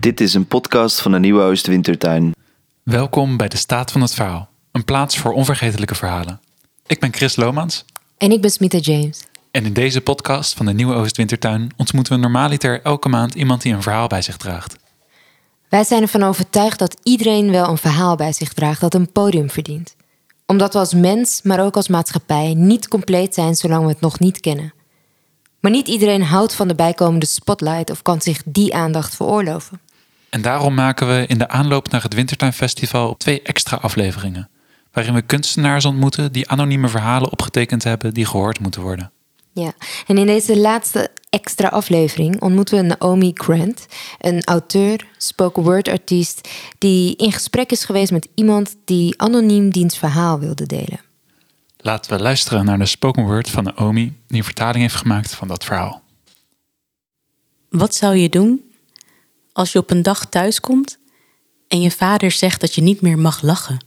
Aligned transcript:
Dit 0.00 0.20
is 0.20 0.34
een 0.34 0.46
podcast 0.46 1.00
van 1.00 1.12
de 1.12 1.18
Nieuwe 1.18 1.42
Oostwintertuin. 1.42 2.34
Welkom 2.82 3.36
bij 3.36 3.48
de 3.48 3.56
Staat 3.56 3.92
van 3.92 4.00
het 4.00 4.14
Verhaal, 4.14 4.48
een 4.72 4.84
plaats 4.84 5.18
voor 5.18 5.32
onvergetelijke 5.32 5.94
verhalen. 5.94 6.40
Ik 6.86 7.00
ben 7.00 7.12
Chris 7.12 7.36
Lomans 7.36 7.84
En 8.16 8.32
ik 8.32 8.40
ben 8.40 8.50
Smita 8.50 8.78
James. 8.78 9.24
en 9.50 9.64
in 9.64 9.72
deze 9.72 10.00
podcast 10.00 10.54
van 10.54 10.66
de 10.66 10.72
Nieuwe 10.72 10.94
Oostwintertuin 10.94 11.70
ontmoeten 11.76 12.12
we 12.12 12.18
normaliter 12.18 12.82
elke 12.82 13.08
maand 13.08 13.34
iemand 13.34 13.62
die 13.62 13.72
een 13.72 13.82
verhaal 13.82 14.06
bij 14.06 14.22
zich 14.22 14.36
draagt. 14.36 14.76
Wij 15.68 15.84
zijn 15.84 16.02
ervan 16.02 16.22
overtuigd 16.22 16.78
dat 16.78 16.96
iedereen 17.02 17.50
wel 17.50 17.68
een 17.68 17.78
verhaal 17.78 18.16
bij 18.16 18.32
zich 18.32 18.52
draagt 18.52 18.80
dat 18.80 18.94
een 18.94 19.12
podium 19.12 19.50
verdient. 19.50 19.96
Omdat 20.46 20.72
we 20.72 20.78
als 20.78 20.94
mens, 20.94 21.40
maar 21.42 21.64
ook 21.64 21.76
als 21.76 21.88
maatschappij, 21.88 22.54
niet 22.54 22.88
compleet 22.88 23.34
zijn 23.34 23.54
zolang 23.54 23.82
we 23.82 23.90
het 23.90 24.00
nog 24.00 24.18
niet 24.18 24.40
kennen. 24.40 24.72
Maar 25.60 25.70
niet 25.70 25.88
iedereen 25.88 26.22
houdt 26.22 26.54
van 26.54 26.68
de 26.68 26.74
bijkomende 26.74 27.26
spotlight 27.26 27.90
of 27.90 28.02
kan 28.02 28.20
zich 28.20 28.42
die 28.44 28.74
aandacht 28.74 29.16
veroorloven. 29.16 29.80
En 30.30 30.42
daarom 30.42 30.74
maken 30.74 31.08
we 31.08 31.24
in 31.26 31.38
de 31.38 31.48
aanloop 31.48 31.90
naar 31.90 32.02
het 32.02 32.14
Wintertuinfestival 32.14 33.16
twee 33.16 33.42
extra 33.42 33.76
afleveringen, 33.76 34.48
waarin 34.92 35.14
we 35.14 35.22
kunstenaars 35.22 35.84
ontmoeten 35.84 36.32
die 36.32 36.48
anonieme 36.48 36.88
verhalen 36.88 37.32
opgetekend 37.32 37.84
hebben 37.84 38.14
die 38.14 38.26
gehoord 38.26 38.60
moeten 38.60 38.82
worden. 38.82 39.10
Ja, 39.52 39.72
en 40.06 40.18
in 40.18 40.26
deze 40.26 40.58
laatste 40.58 41.10
extra 41.30 41.68
aflevering 41.68 42.40
ontmoeten 42.40 42.76
we 42.76 42.82
Naomi 42.82 43.30
Grant, 43.34 43.86
een 44.18 44.44
auteur, 44.44 45.06
spoken 45.16 45.62
word 45.62 45.88
artiest, 45.88 46.48
die 46.78 47.16
in 47.16 47.32
gesprek 47.32 47.70
is 47.70 47.84
geweest 47.84 48.12
met 48.12 48.28
iemand 48.34 48.76
die 48.84 49.20
anoniem 49.20 49.70
diens 49.70 49.98
verhaal 49.98 50.38
wilde 50.38 50.66
delen. 50.66 51.00
Laten 51.76 52.16
we 52.16 52.22
luisteren 52.22 52.64
naar 52.64 52.78
de 52.78 52.86
spoken 52.86 53.24
word 53.24 53.50
van 53.50 53.64
Naomi, 53.64 54.16
die 54.26 54.38
een 54.38 54.44
vertaling 54.44 54.82
heeft 54.82 54.94
gemaakt 54.94 55.34
van 55.34 55.48
dat 55.48 55.64
verhaal. 55.64 56.02
Wat 57.68 57.94
zou 57.94 58.16
je 58.16 58.28
doen 58.28 58.69
als 59.60 59.72
je 59.72 59.78
op 59.78 59.90
een 59.90 60.02
dag 60.02 60.26
thuiskomt 60.26 60.98
en 61.68 61.80
je 61.80 61.90
vader 61.90 62.30
zegt 62.30 62.60
dat 62.60 62.74
je 62.74 62.80
niet 62.80 63.00
meer 63.00 63.18
mag 63.18 63.42
lachen? 63.42 63.84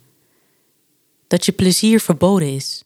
Dat 1.27 1.45
je 1.45 1.51
plezier 1.51 1.99
verboden 1.99 2.55
is? 2.55 2.83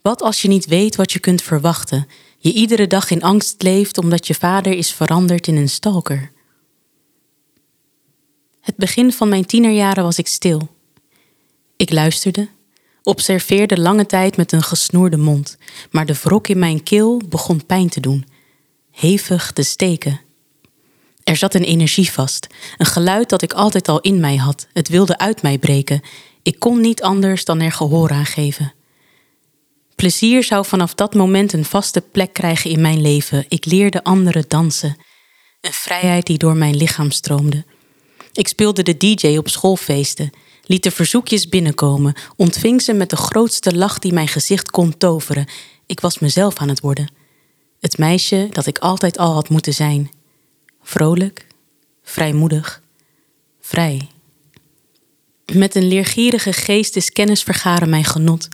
Wat 0.00 0.22
als 0.22 0.42
je 0.42 0.48
niet 0.48 0.66
weet 0.66 0.96
wat 0.96 1.12
je 1.12 1.18
kunt 1.18 1.42
verwachten, 1.42 2.06
je 2.38 2.52
iedere 2.52 2.86
dag 2.86 3.10
in 3.10 3.22
angst 3.22 3.62
leeft 3.62 3.98
omdat 3.98 4.26
je 4.26 4.34
vader 4.34 4.72
is 4.72 4.92
veranderd 4.92 5.46
in 5.46 5.56
een 5.56 5.68
stalker? 5.68 6.32
Het 8.60 8.76
begin 8.76 9.12
van 9.12 9.28
mijn 9.28 9.46
tienerjaren 9.46 10.04
was 10.04 10.18
ik 10.18 10.26
stil. 10.26 10.68
Ik 11.76 11.92
luisterde, 11.92 12.48
observeerde 13.02 13.80
lange 13.80 14.06
tijd 14.06 14.36
met 14.36 14.52
een 14.52 14.62
gesnoerde 14.62 15.16
mond, 15.16 15.56
maar 15.90 16.06
de 16.06 16.18
wrok 16.22 16.48
in 16.48 16.58
mijn 16.58 16.82
keel 16.82 17.22
begon 17.28 17.66
pijn 17.66 17.88
te 17.88 18.00
doen, 18.00 18.26
hevig 18.90 19.52
te 19.52 19.62
steken. 19.62 20.20
Er 21.24 21.36
zat 21.36 21.54
een 21.54 21.64
energie 21.64 22.10
vast, 22.10 22.46
een 22.76 22.86
geluid 22.86 23.28
dat 23.28 23.42
ik 23.42 23.52
altijd 23.52 23.88
al 23.88 24.00
in 24.00 24.20
mij 24.20 24.36
had. 24.36 24.66
Het 24.72 24.88
wilde 24.88 25.18
uit 25.18 25.42
mij 25.42 25.58
breken. 25.58 26.00
Ik 26.42 26.58
kon 26.58 26.80
niet 26.80 27.02
anders 27.02 27.44
dan 27.44 27.60
er 27.60 27.72
gehoor 27.72 28.10
aan 28.10 28.26
geven. 28.26 28.72
Plezier 29.94 30.44
zou 30.44 30.66
vanaf 30.66 30.94
dat 30.94 31.14
moment 31.14 31.52
een 31.52 31.64
vaste 31.64 32.00
plek 32.00 32.32
krijgen 32.32 32.70
in 32.70 32.80
mijn 32.80 33.00
leven. 33.00 33.44
Ik 33.48 33.64
leerde 33.64 34.04
anderen 34.04 34.44
dansen. 34.48 34.96
Een 35.60 35.72
vrijheid 35.72 36.26
die 36.26 36.38
door 36.38 36.56
mijn 36.56 36.76
lichaam 36.76 37.10
stroomde. 37.10 37.64
Ik 38.32 38.48
speelde 38.48 38.82
de 38.82 38.96
DJ 38.96 39.36
op 39.36 39.48
schoolfeesten, 39.48 40.30
liet 40.64 40.82
de 40.82 40.90
verzoekjes 40.90 41.48
binnenkomen, 41.48 42.14
ontving 42.36 42.82
ze 42.82 42.92
met 42.92 43.10
de 43.10 43.16
grootste 43.16 43.76
lach 43.76 43.98
die 43.98 44.12
mijn 44.12 44.28
gezicht 44.28 44.70
kon 44.70 44.98
toveren. 44.98 45.46
Ik 45.86 46.00
was 46.00 46.18
mezelf 46.18 46.56
aan 46.56 46.68
het 46.68 46.80
worden. 46.80 47.12
Het 47.80 47.98
meisje 47.98 48.48
dat 48.50 48.66
ik 48.66 48.78
altijd 48.78 49.18
al 49.18 49.32
had 49.32 49.48
moeten 49.48 49.74
zijn. 49.74 50.10
Vrolijk, 50.82 51.46
vrijmoedig, 52.02 52.82
vrij. 53.60 54.08
Met 55.52 55.74
een 55.74 55.88
leergierige 55.88 56.52
geest 56.52 56.96
is 56.96 57.10
kennis 57.10 57.42
vergaren 57.42 57.88
mijn 57.90 58.04
genot. 58.04 58.48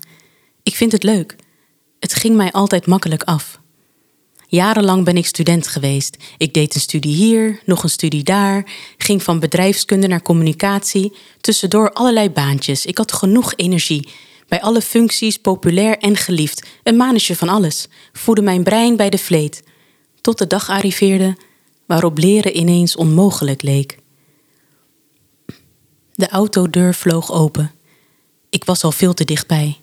Ik 0.62 0.74
vind 0.74 0.92
het 0.92 1.02
leuk. 1.02 1.36
Het 2.00 2.14
ging 2.14 2.36
mij 2.36 2.52
altijd 2.52 2.86
makkelijk 2.86 3.22
af. 3.22 3.60
Jarenlang 4.46 5.04
ben 5.04 5.16
ik 5.16 5.26
student 5.26 5.68
geweest. 5.68 6.16
Ik 6.36 6.54
deed 6.54 6.74
een 6.74 6.80
studie 6.80 7.14
hier, 7.14 7.60
nog 7.64 7.82
een 7.82 7.90
studie 7.90 8.22
daar, 8.22 8.70
ging 8.96 9.22
van 9.22 9.40
bedrijfskunde 9.40 10.06
naar 10.06 10.22
communicatie, 10.22 11.12
tussendoor 11.40 11.92
allerlei 11.92 12.30
baantjes. 12.30 12.86
Ik 12.86 12.98
had 12.98 13.12
genoeg 13.12 13.52
energie. 13.56 14.08
Bij 14.48 14.60
alle 14.60 14.82
functies 14.82 15.36
populair 15.36 15.98
en 15.98 16.16
geliefd, 16.16 16.66
een 16.82 16.96
manetje 16.96 17.36
van 17.36 17.48
alles, 17.48 17.86
voedde 18.12 18.42
mijn 18.42 18.62
brein 18.62 18.96
bij 18.96 19.10
de 19.10 19.18
vleet. 19.18 19.62
Tot 20.20 20.38
de 20.38 20.46
dag 20.46 20.68
arriveerde 20.70 21.36
waarop 21.88 22.18
leren 22.18 22.56
ineens 22.56 22.96
onmogelijk 22.96 23.62
leek. 23.62 23.98
De 26.12 26.28
autodeur 26.28 26.94
vloog 26.94 27.32
open. 27.32 27.72
Ik 28.50 28.64
was 28.64 28.84
al 28.84 28.92
veel 28.92 29.14
te 29.14 29.24
dichtbij. 29.24 29.80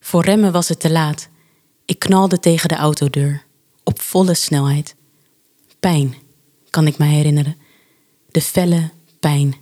Voor 0.00 0.24
remmen 0.24 0.52
was 0.52 0.68
het 0.68 0.80
te 0.80 0.90
laat. 0.90 1.28
Ik 1.84 1.98
knalde 1.98 2.38
tegen 2.38 2.68
de 2.68 2.74
autodeur, 2.74 3.44
op 3.84 4.00
volle 4.00 4.34
snelheid. 4.34 4.94
Pijn, 5.80 6.14
kan 6.70 6.86
ik 6.86 6.98
me 6.98 7.04
herinneren. 7.04 7.56
De 8.30 8.40
felle 8.40 8.90
pijn. 9.20 9.54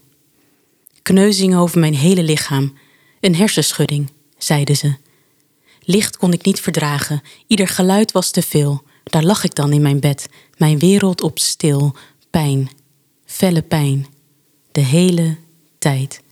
Kneuzingen 1.02 1.58
over 1.58 1.78
mijn 1.78 1.94
hele 1.94 2.22
lichaam. 2.22 2.78
Een 3.20 3.34
hersenschudding, 3.34 4.10
zeiden 4.38 4.76
ze. 4.76 4.96
Licht 5.80 6.16
kon 6.16 6.32
ik 6.32 6.44
niet 6.44 6.60
verdragen, 6.60 7.22
ieder 7.46 7.68
geluid 7.68 8.12
was 8.12 8.30
te 8.30 8.42
veel. 8.42 8.83
Daar 9.04 9.24
lag 9.24 9.44
ik 9.44 9.54
dan 9.54 9.72
in 9.72 9.82
mijn 9.82 10.00
bed, 10.00 10.28
mijn 10.56 10.78
wereld 10.78 11.22
op 11.22 11.38
stil, 11.38 11.94
pijn, 12.30 12.70
felle 13.24 13.62
pijn, 13.62 14.06
de 14.72 14.80
hele 14.80 15.36
tijd. 15.78 16.22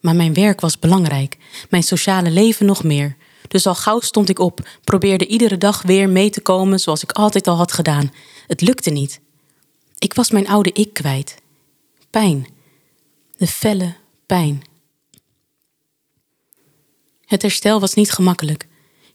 Maar 0.00 0.16
mijn 0.16 0.34
werk 0.34 0.60
was 0.60 0.78
belangrijk, 0.78 1.36
mijn 1.70 1.82
sociale 1.82 2.30
leven 2.30 2.66
nog 2.66 2.84
meer. 2.84 3.16
Dus 3.48 3.66
al 3.66 3.74
gauw 3.74 4.00
stond 4.00 4.28
ik 4.28 4.38
op, 4.38 4.68
probeerde 4.84 5.26
iedere 5.26 5.58
dag 5.58 5.82
weer 5.82 6.08
mee 6.08 6.30
te 6.30 6.40
komen 6.40 6.80
zoals 6.80 7.02
ik 7.02 7.12
altijd 7.12 7.46
al 7.46 7.56
had 7.56 7.72
gedaan. 7.72 8.12
Het 8.46 8.60
lukte 8.60 8.90
niet. 8.90 9.20
Ik 9.98 10.14
was 10.14 10.30
mijn 10.30 10.48
oude 10.48 10.72
ik 10.72 10.92
kwijt. 10.92 11.34
Pijn. 12.10 12.46
De 13.36 13.46
felle 13.46 13.94
pijn. 14.26 14.62
Het 17.24 17.42
herstel 17.42 17.80
was 17.80 17.94
niet 17.94 18.12
gemakkelijk. 18.12 18.66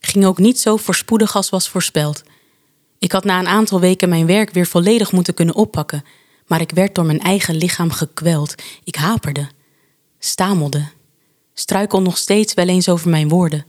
Ging 0.06 0.24
ook 0.24 0.38
niet 0.38 0.60
zo 0.60 0.76
voorspoedig 0.76 1.36
als 1.36 1.50
was 1.50 1.68
voorspeld. 1.68 2.22
Ik 2.98 3.12
had 3.12 3.24
na 3.24 3.38
een 3.38 3.46
aantal 3.46 3.80
weken 3.80 4.08
mijn 4.08 4.26
werk 4.26 4.50
weer 4.50 4.66
volledig 4.66 5.12
moeten 5.12 5.34
kunnen 5.34 5.54
oppakken, 5.54 6.04
maar 6.46 6.60
ik 6.60 6.70
werd 6.70 6.94
door 6.94 7.04
mijn 7.04 7.20
eigen 7.20 7.54
lichaam 7.54 7.90
gekweld. 7.90 8.54
Ik 8.84 8.94
haperde, 8.94 9.48
stamelde, 10.18 10.88
struikel 11.54 12.02
nog 12.02 12.16
steeds 12.16 12.54
wel 12.54 12.68
eens 12.68 12.88
over 12.88 13.10
mijn 13.10 13.28
woorden. 13.28 13.66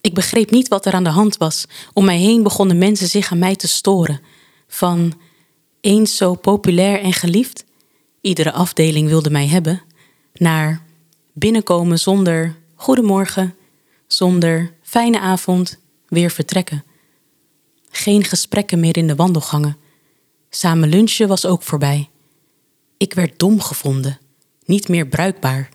Ik 0.00 0.14
begreep 0.14 0.50
niet 0.50 0.68
wat 0.68 0.86
er 0.86 0.92
aan 0.92 1.04
de 1.04 1.10
hand 1.10 1.36
was. 1.36 1.64
Om 1.92 2.04
mij 2.04 2.18
heen 2.18 2.42
begonnen 2.42 2.78
mensen 2.78 3.08
zich 3.08 3.32
aan 3.32 3.38
mij 3.38 3.56
te 3.56 3.68
storen. 3.68 4.20
Van 4.68 5.12
eens 5.80 6.16
zo 6.16 6.34
populair 6.34 7.00
en 7.00 7.12
geliefd, 7.12 7.64
iedere 8.20 8.52
afdeling 8.52 9.08
wilde 9.08 9.30
mij 9.30 9.46
hebben, 9.46 9.82
naar 10.32 10.82
binnenkomen 11.32 11.98
zonder 11.98 12.56
goedemorgen, 12.74 13.54
zonder 14.06 14.72
fijne 14.92 15.20
avond, 15.20 15.78
weer 16.08 16.30
vertrekken. 16.30 16.84
Geen 17.90 18.24
gesprekken 18.24 18.80
meer 18.80 18.96
in 18.96 19.06
de 19.06 19.14
wandelgangen. 19.14 19.76
Samen 20.50 20.88
lunchen 20.88 21.28
was 21.28 21.46
ook 21.46 21.62
voorbij. 21.62 22.10
Ik 22.96 23.14
werd 23.14 23.38
dom 23.38 23.60
gevonden, 23.60 24.18
niet 24.64 24.88
meer 24.88 25.06
bruikbaar. 25.06 25.68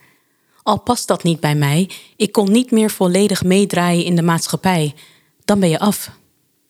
Al 0.63 0.79
past 0.79 1.07
dat 1.07 1.23
niet 1.23 1.39
bij 1.39 1.55
mij, 1.55 1.89
ik 2.15 2.31
kon 2.31 2.51
niet 2.51 2.71
meer 2.71 2.89
volledig 2.89 3.43
meedraaien 3.43 4.05
in 4.05 4.15
de 4.15 4.21
maatschappij. 4.21 4.95
Dan 5.45 5.59
ben 5.59 5.69
je 5.69 5.79
af. 5.79 6.11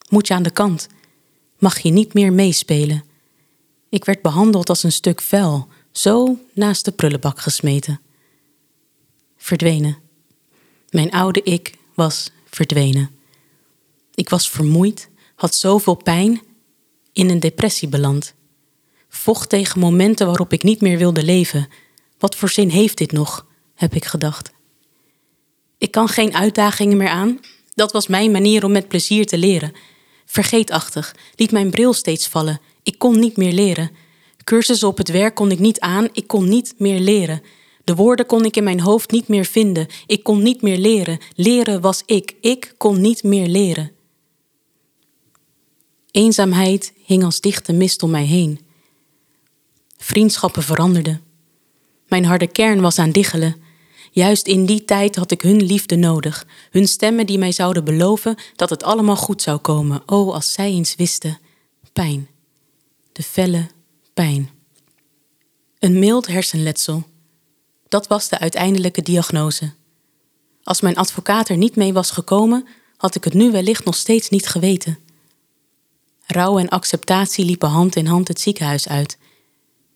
Moet 0.10 0.28
je 0.28 0.34
aan 0.34 0.44
de 0.44 0.52
kant. 0.52 0.88
Mag 1.58 1.80
je 1.80 1.90
niet 1.90 2.14
meer 2.14 2.34
meespelen. 2.34 3.04
Ik 3.90 4.06
werd 4.06 4.22
behandeld 4.22 4.70
als 4.70 4.84
een 4.84 4.92
stuk 4.92 5.22
vuil, 5.22 5.68
zo 5.92 6.38
naast 6.54 6.86
de 6.86 6.92
prullenbak 6.92 7.40
gesmeten. 7.40 8.02
Verdwenen. 9.38 9.98
Mijn 10.90 11.12
oude 11.12 11.44
ik 11.44 11.78
was 11.94 12.32
verdwenen. 12.58 13.10
Ik 14.16 14.30
was 14.30 14.50
vermoeid, 14.50 15.10
had 15.36 15.56
zoveel 15.56 15.96
pijn, 15.96 16.42
in 17.14 17.30
een 17.30 17.40
depressie 17.40 17.88
beland. 17.88 18.34
Vocht 19.10 19.50
tegen 19.50 19.80
momenten 19.80 20.28
waarop 20.28 20.54
ik 20.54 20.64
niet 20.64 20.82
meer 20.82 20.98
wilde 20.98 21.24
leven. 21.24 21.68
Wat 22.20 22.36
voor 22.36 22.50
zin 22.50 22.70
heeft 22.70 22.98
dit 22.98 23.12
nog, 23.12 23.46
heb 23.76 23.94
ik 23.94 24.06
gedacht. 24.06 24.52
Ik 25.78 25.92
kan 25.92 26.08
geen 26.08 26.36
uitdagingen 26.36 26.98
meer 26.98 27.10
aan. 27.10 27.40
Dat 27.74 27.92
was 27.92 28.08
mijn 28.08 28.32
manier 28.32 28.64
om 28.64 28.72
met 28.72 28.88
plezier 28.88 29.26
te 29.26 29.38
leren. 29.38 29.74
Vergeetachtig, 30.26 31.16
liet 31.36 31.52
mijn 31.52 31.72
bril 31.72 31.94
steeds 31.94 32.28
vallen. 32.28 32.60
Ik 32.84 32.98
kon 32.98 33.20
niet 33.20 33.38
meer 33.38 33.54
leren. 33.54 33.92
Cursussen 34.44 34.88
op 34.88 34.98
het 34.98 35.10
werk 35.10 35.36
kon 35.36 35.52
ik 35.52 35.60
niet 35.60 35.80
aan, 35.80 36.08
ik 36.12 36.28
kon 36.28 36.50
niet 36.50 36.74
meer 36.78 37.00
leren. 37.00 37.42
De 37.88 37.96
woorden 37.96 38.26
kon 38.26 38.46
ik 38.46 38.56
in 38.56 38.64
mijn 38.64 38.80
hoofd 38.80 39.12
niet 39.12 39.28
meer 39.28 39.46
vinden. 39.46 39.88
Ik 40.06 40.24
kon 40.24 40.44
niet 40.44 40.62
meer 40.62 40.78
leren. 40.78 41.20
Leren 41.36 41.82
was 41.82 42.04
ik. 42.06 42.36
Ik 42.42 42.74
kon 42.78 43.02
niet 43.02 43.24
meer 43.24 43.48
leren. 43.48 43.92
Eenzaamheid 46.12 46.94
hing 47.06 47.24
als 47.24 47.40
dichte 47.40 47.74
mist 47.74 48.04
om 48.04 48.10
mij 48.10 48.26
heen. 48.26 48.60
Vriendschappen 49.98 50.64
veranderden. 50.64 51.22
Mijn 52.08 52.26
harde 52.26 52.48
kern 52.48 52.82
was 52.82 53.00
aan 53.00 53.12
diggelen. 53.12 53.56
Juist 54.12 54.48
in 54.48 54.66
die 54.66 54.86
tijd 54.86 55.16
had 55.16 55.32
ik 55.32 55.42
hun 55.42 55.64
liefde 55.64 55.96
nodig. 55.96 56.48
Hun 56.72 56.88
stemmen 56.88 57.26
die 57.26 57.38
mij 57.38 57.52
zouden 57.52 57.84
beloven 57.84 58.36
dat 58.56 58.70
het 58.70 58.84
allemaal 58.84 59.16
goed 59.16 59.42
zou 59.42 59.58
komen. 59.58 60.02
Oh, 60.06 60.34
als 60.34 60.54
zij 60.54 60.72
eens 60.72 60.96
wisten. 60.96 61.40
Pijn. 61.94 62.28
De 63.12 63.24
felle 63.24 63.68
pijn. 64.14 64.50
Een 65.80 66.00
mild 66.00 66.28
hersenletsel. 66.28 67.04
Dat 67.90 68.08
was 68.08 68.30
de 68.30 68.40
uiteindelijke 68.40 69.02
diagnose. 69.02 69.72
Als 70.64 70.82
mijn 70.82 70.96
advocaat 70.96 71.50
er 71.50 71.58
niet 71.58 71.76
mee 71.76 71.94
was 71.94 72.12
gekomen, 72.12 72.68
had 72.98 73.16
ik 73.16 73.24
het 73.24 73.34
nu 73.34 73.52
wellicht 73.52 73.86
nog 73.86 73.96
steeds 73.96 74.30
niet 74.30 74.48
geweten. 74.48 75.00
Rouw 76.26 76.58
en 76.58 76.70
acceptatie 76.70 77.46
liepen 77.46 77.70
hand 77.70 77.96
in 77.96 78.06
hand 78.06 78.28
het 78.28 78.40
ziekenhuis 78.40 78.88
uit. 78.88 79.18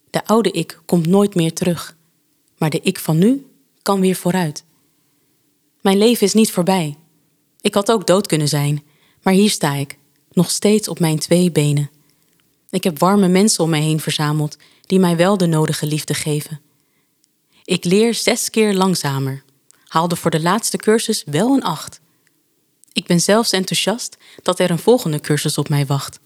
De 0.09 0.25
oude 0.25 0.51
ik 0.51 0.81
komt 0.85 1.07
nooit 1.07 1.35
meer 1.35 1.53
terug, 1.53 1.95
maar 2.57 2.69
de 2.69 2.79
ik 2.81 2.99
van 2.99 3.17
nu 3.17 3.45
kan 3.81 3.99
weer 3.99 4.15
vooruit. 4.15 4.63
Mijn 5.81 5.97
leven 5.97 6.27
is 6.27 6.33
niet 6.33 6.51
voorbij. 6.51 6.97
Ik 7.61 7.73
had 7.73 7.91
ook 7.91 8.07
dood 8.07 8.27
kunnen 8.27 8.47
zijn, 8.47 8.83
maar 9.21 9.33
hier 9.33 9.49
sta 9.49 9.73
ik, 9.73 9.97
nog 10.31 10.51
steeds 10.51 10.87
op 10.87 10.99
mijn 10.99 11.19
twee 11.19 11.51
benen. 11.51 11.89
Ik 12.69 12.83
heb 12.83 12.99
warme 12.99 13.27
mensen 13.27 13.63
om 13.63 13.69
mij 13.69 13.81
heen 13.81 13.99
verzameld 13.99 14.57
die 14.85 14.99
mij 14.99 15.17
wel 15.17 15.37
de 15.37 15.45
nodige 15.45 15.85
liefde 15.85 16.13
geven. 16.13 16.61
Ik 17.71 17.83
leer 17.83 18.13
zes 18.13 18.49
keer 18.49 18.73
langzamer, 18.73 19.43
haalde 19.87 20.15
voor 20.15 20.31
de 20.31 20.41
laatste 20.41 20.77
cursus 20.77 21.23
wel 21.25 21.53
een 21.53 21.63
acht. 21.63 22.01
Ik 22.93 23.05
ben 23.05 23.21
zelfs 23.21 23.51
enthousiast 23.51 24.17
dat 24.41 24.59
er 24.59 24.71
een 24.71 24.79
volgende 24.79 25.19
cursus 25.19 25.57
op 25.57 25.69
mij 25.69 25.85
wacht. 25.85 26.19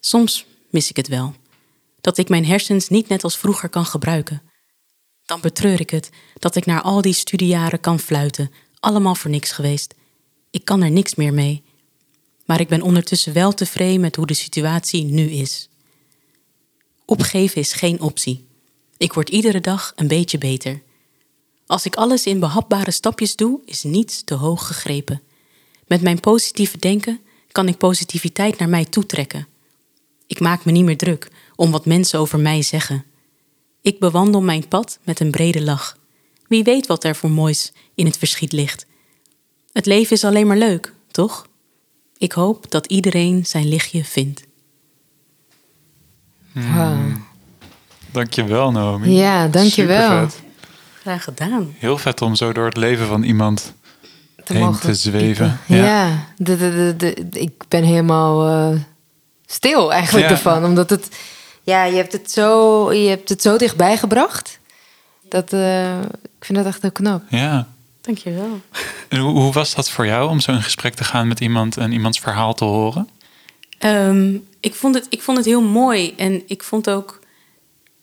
Soms 0.00 0.46
mis 0.70 0.90
ik 0.90 0.96
het 0.96 1.08
wel, 1.08 1.34
dat 2.00 2.18
ik 2.18 2.28
mijn 2.28 2.46
hersens 2.46 2.88
niet 2.88 3.08
net 3.08 3.24
als 3.24 3.38
vroeger 3.38 3.68
kan 3.68 3.86
gebruiken. 3.86 4.42
Dan 5.24 5.40
betreur 5.40 5.80
ik 5.80 5.90
het 5.90 6.10
dat 6.38 6.56
ik 6.56 6.66
naar 6.66 6.82
al 6.82 7.00
die 7.00 7.14
studiejaren 7.14 7.80
kan 7.80 8.00
fluiten, 8.00 8.50
allemaal 8.80 9.14
voor 9.14 9.30
niks 9.30 9.52
geweest. 9.52 9.94
Ik 10.50 10.64
kan 10.64 10.82
er 10.82 10.90
niks 10.90 11.14
meer 11.14 11.34
mee. 11.34 11.62
Maar 12.44 12.60
ik 12.60 12.68
ben 12.68 12.82
ondertussen 12.82 13.32
wel 13.32 13.52
tevreden 13.52 14.00
met 14.00 14.16
hoe 14.16 14.26
de 14.26 14.34
situatie 14.34 15.04
nu 15.04 15.30
is. 15.30 15.68
Opgeven 17.04 17.60
is 17.60 17.72
geen 17.72 18.00
optie. 18.00 18.52
Ik 19.04 19.12
word 19.12 19.28
iedere 19.28 19.60
dag 19.60 19.92
een 19.96 20.08
beetje 20.08 20.38
beter. 20.38 20.82
Als 21.66 21.84
ik 21.84 21.96
alles 21.96 22.26
in 22.26 22.40
behapbare 22.40 22.90
stapjes 22.90 23.36
doe, 23.36 23.60
is 23.64 23.82
niets 23.82 24.22
te 24.24 24.34
hoog 24.34 24.66
gegrepen. 24.66 25.22
Met 25.86 26.02
mijn 26.02 26.20
positieve 26.20 26.78
denken 26.78 27.20
kan 27.52 27.68
ik 27.68 27.76
positiviteit 27.76 28.58
naar 28.58 28.68
mij 28.68 28.84
toetrekken. 28.84 29.46
Ik 30.26 30.40
maak 30.40 30.64
me 30.64 30.72
niet 30.72 30.84
meer 30.84 30.96
druk 30.96 31.30
om 31.56 31.70
wat 31.70 31.86
mensen 31.86 32.18
over 32.18 32.38
mij 32.38 32.62
zeggen. 32.62 33.04
Ik 33.80 33.98
bewandel 33.98 34.42
mijn 34.42 34.68
pad 34.68 34.98
met 35.02 35.20
een 35.20 35.30
brede 35.30 35.62
lach. 35.62 35.98
Wie 36.48 36.64
weet 36.64 36.86
wat 36.86 37.04
er 37.04 37.16
voor 37.16 37.30
moois 37.30 37.72
in 37.94 38.06
het 38.06 38.18
verschiet 38.18 38.52
ligt. 38.52 38.86
Het 39.72 39.86
leven 39.86 40.16
is 40.16 40.24
alleen 40.24 40.46
maar 40.46 40.58
leuk, 40.58 40.94
toch? 41.10 41.48
Ik 42.18 42.32
hoop 42.32 42.70
dat 42.70 42.86
iedereen 42.86 43.46
zijn 43.46 43.68
lichtje 43.68 44.04
vindt. 44.04 44.46
Wauw. 46.52 47.32
Dankjewel, 48.14 48.70
Naomi. 48.70 49.10
Ja, 49.10 49.48
dankjewel. 49.48 50.26
Graag 51.00 51.24
gedaan. 51.24 51.74
Heel 51.78 51.98
vet 51.98 52.22
om 52.22 52.34
zo 52.34 52.52
door 52.52 52.64
het 52.64 52.76
leven 52.76 53.06
van 53.06 53.22
iemand 53.22 53.72
Te 54.44 54.52
heen 54.52 54.62
mogen 54.62 54.80
te 54.80 54.94
zweven. 54.94 55.60
piepen. 55.66 55.84
Ja, 55.84 56.26
de, 56.36 56.56
de, 56.56 56.94
de, 56.96 57.28
de- 57.30 57.40
ik 57.40 57.52
ben 57.68 57.82
helemaal 57.84 58.48
eh, 58.48 58.78
stil 59.46 59.92
eigenlijk 59.92 60.26
Ja. 60.26 60.30
ervan. 60.30 60.64
Omdat 60.64 60.90
het, 60.90 61.08
ja, 61.62 61.84
je 61.84 61.96
hebt 61.96 62.12
het 62.12 62.30
zo, 62.30 62.92
je 62.92 63.08
hebt 63.08 63.28
het 63.28 63.42
zo 63.42 63.56
dichtbij 63.56 63.96
gebracht. 63.96 64.58
Dat, 65.28 65.52
eh, 65.52 66.00
ik 66.38 66.44
vind 66.44 66.58
dat 66.58 66.66
echt 66.66 66.82
heel 66.82 66.92
knap. 66.92 67.22
Ja. 67.28 67.68
Dankjewel. 68.00 68.60
En 69.08 69.18
hoe, 69.20 69.40
hoe 69.40 69.52
was 69.52 69.74
dat 69.74 69.90
voor 69.90 70.06
jou 70.06 70.28
om 70.28 70.40
zo 70.40 70.52
in 70.52 70.62
gesprek 70.62 70.94
te 70.94 71.04
gaan 71.04 71.28
met 71.28 71.40
iemand 71.40 71.76
en 71.76 71.92
iemands 71.92 72.18
verhaal 72.20 72.54
te 72.54 72.64
horen? 72.64 73.08
Ehm, 73.78 74.34
ik, 74.60 74.74
vond 74.74 74.94
het, 74.94 75.06
ik 75.08 75.22
vond 75.22 75.36
het 75.36 75.46
heel 75.46 75.62
mooi. 75.62 76.14
En 76.16 76.42
ik 76.46 76.62
vond 76.62 76.90
ook. 76.90 77.22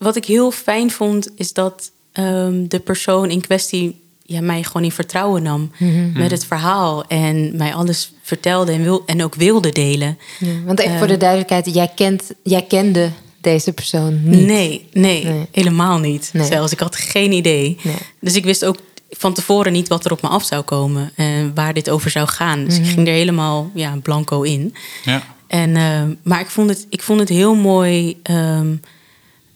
Wat 0.02 0.16
ik 0.16 0.26
heel 0.26 0.52
fijn 0.52 0.92
vond, 0.92 1.28
is 1.36 1.54
dat 1.54 1.92
ehm, 2.12 2.68
de 2.68 2.80
persoon 2.80 3.30
in 3.30 3.42
kwestie 3.42 4.00
ja, 4.24 4.42
mij 4.42 4.64
gewoon 4.64 4.84
in 4.84 4.92
vertrouwen 4.92 5.44
nam 5.44 5.72
met 6.14 6.32
het 6.32 6.46
verhaal. 6.46 7.06
En 7.08 7.56
mij 7.58 7.74
alles 7.74 8.14
vertelde 8.22 8.72
en, 8.72 8.84
wil, 8.84 9.04
en 9.06 9.24
ook 9.24 9.36
wilde 9.36 9.70
delen. 9.70 10.18
Ja, 10.40 10.48
want 10.66 10.80
even 10.80 10.92
Ehm. 10.92 11.00
voor 11.00 11.08
de 11.08 11.18
duidelijkheid, 11.18 11.74
jij, 11.74 11.92
kent, 11.96 12.24
jij 12.44 12.62
kende 12.62 13.10
deze 13.42 13.72
persoon 13.74 14.30
niet. 14.30 14.46
Nee, 14.46 14.88
nee, 14.94 15.24
Nee. 15.26 15.48
helemaal 15.52 15.98
niet. 16.00 16.30
Nee. 16.34 16.46
Zelfs, 16.48 16.72
ik 16.72 16.80
had 16.80 16.96
geen 16.96 17.32
idee. 17.32 17.78
Nee. 17.84 17.96
Dus 18.20 18.36
ik 18.36 18.44
wist 18.44 18.66
ook 18.66 18.78
van 19.10 19.34
tevoren 19.34 19.72
niet 19.72 19.88
wat 19.88 20.06
er 20.06 20.12
op 20.12 20.22
me 20.22 20.28
af 20.28 20.46
zou 20.46 20.62
komen. 20.62 21.12
En 21.16 21.52
waar 21.56 21.74
dit 21.74 21.90
over 21.90 22.12
zou 22.12 22.28
gaan. 22.28 22.66
Dus 22.66 22.76
ik 22.78 22.82
Mhm. 22.84 22.92
ging 22.94 23.08
er 23.08 23.14
helemaal 23.14 23.72
ja, 23.74 23.98
blanco 24.04 24.42
in. 24.42 24.74
Ja. 25.04 25.24
En, 25.48 25.76
eh, 25.76 26.02
maar 26.24 26.40
ik 26.40 26.50
vond, 26.50 26.70
het, 26.70 26.86
ik 26.90 27.02
vond 27.04 27.20
het 27.20 27.30
heel 27.30 27.56
mooi 27.56 28.20
ehm, 28.24 28.76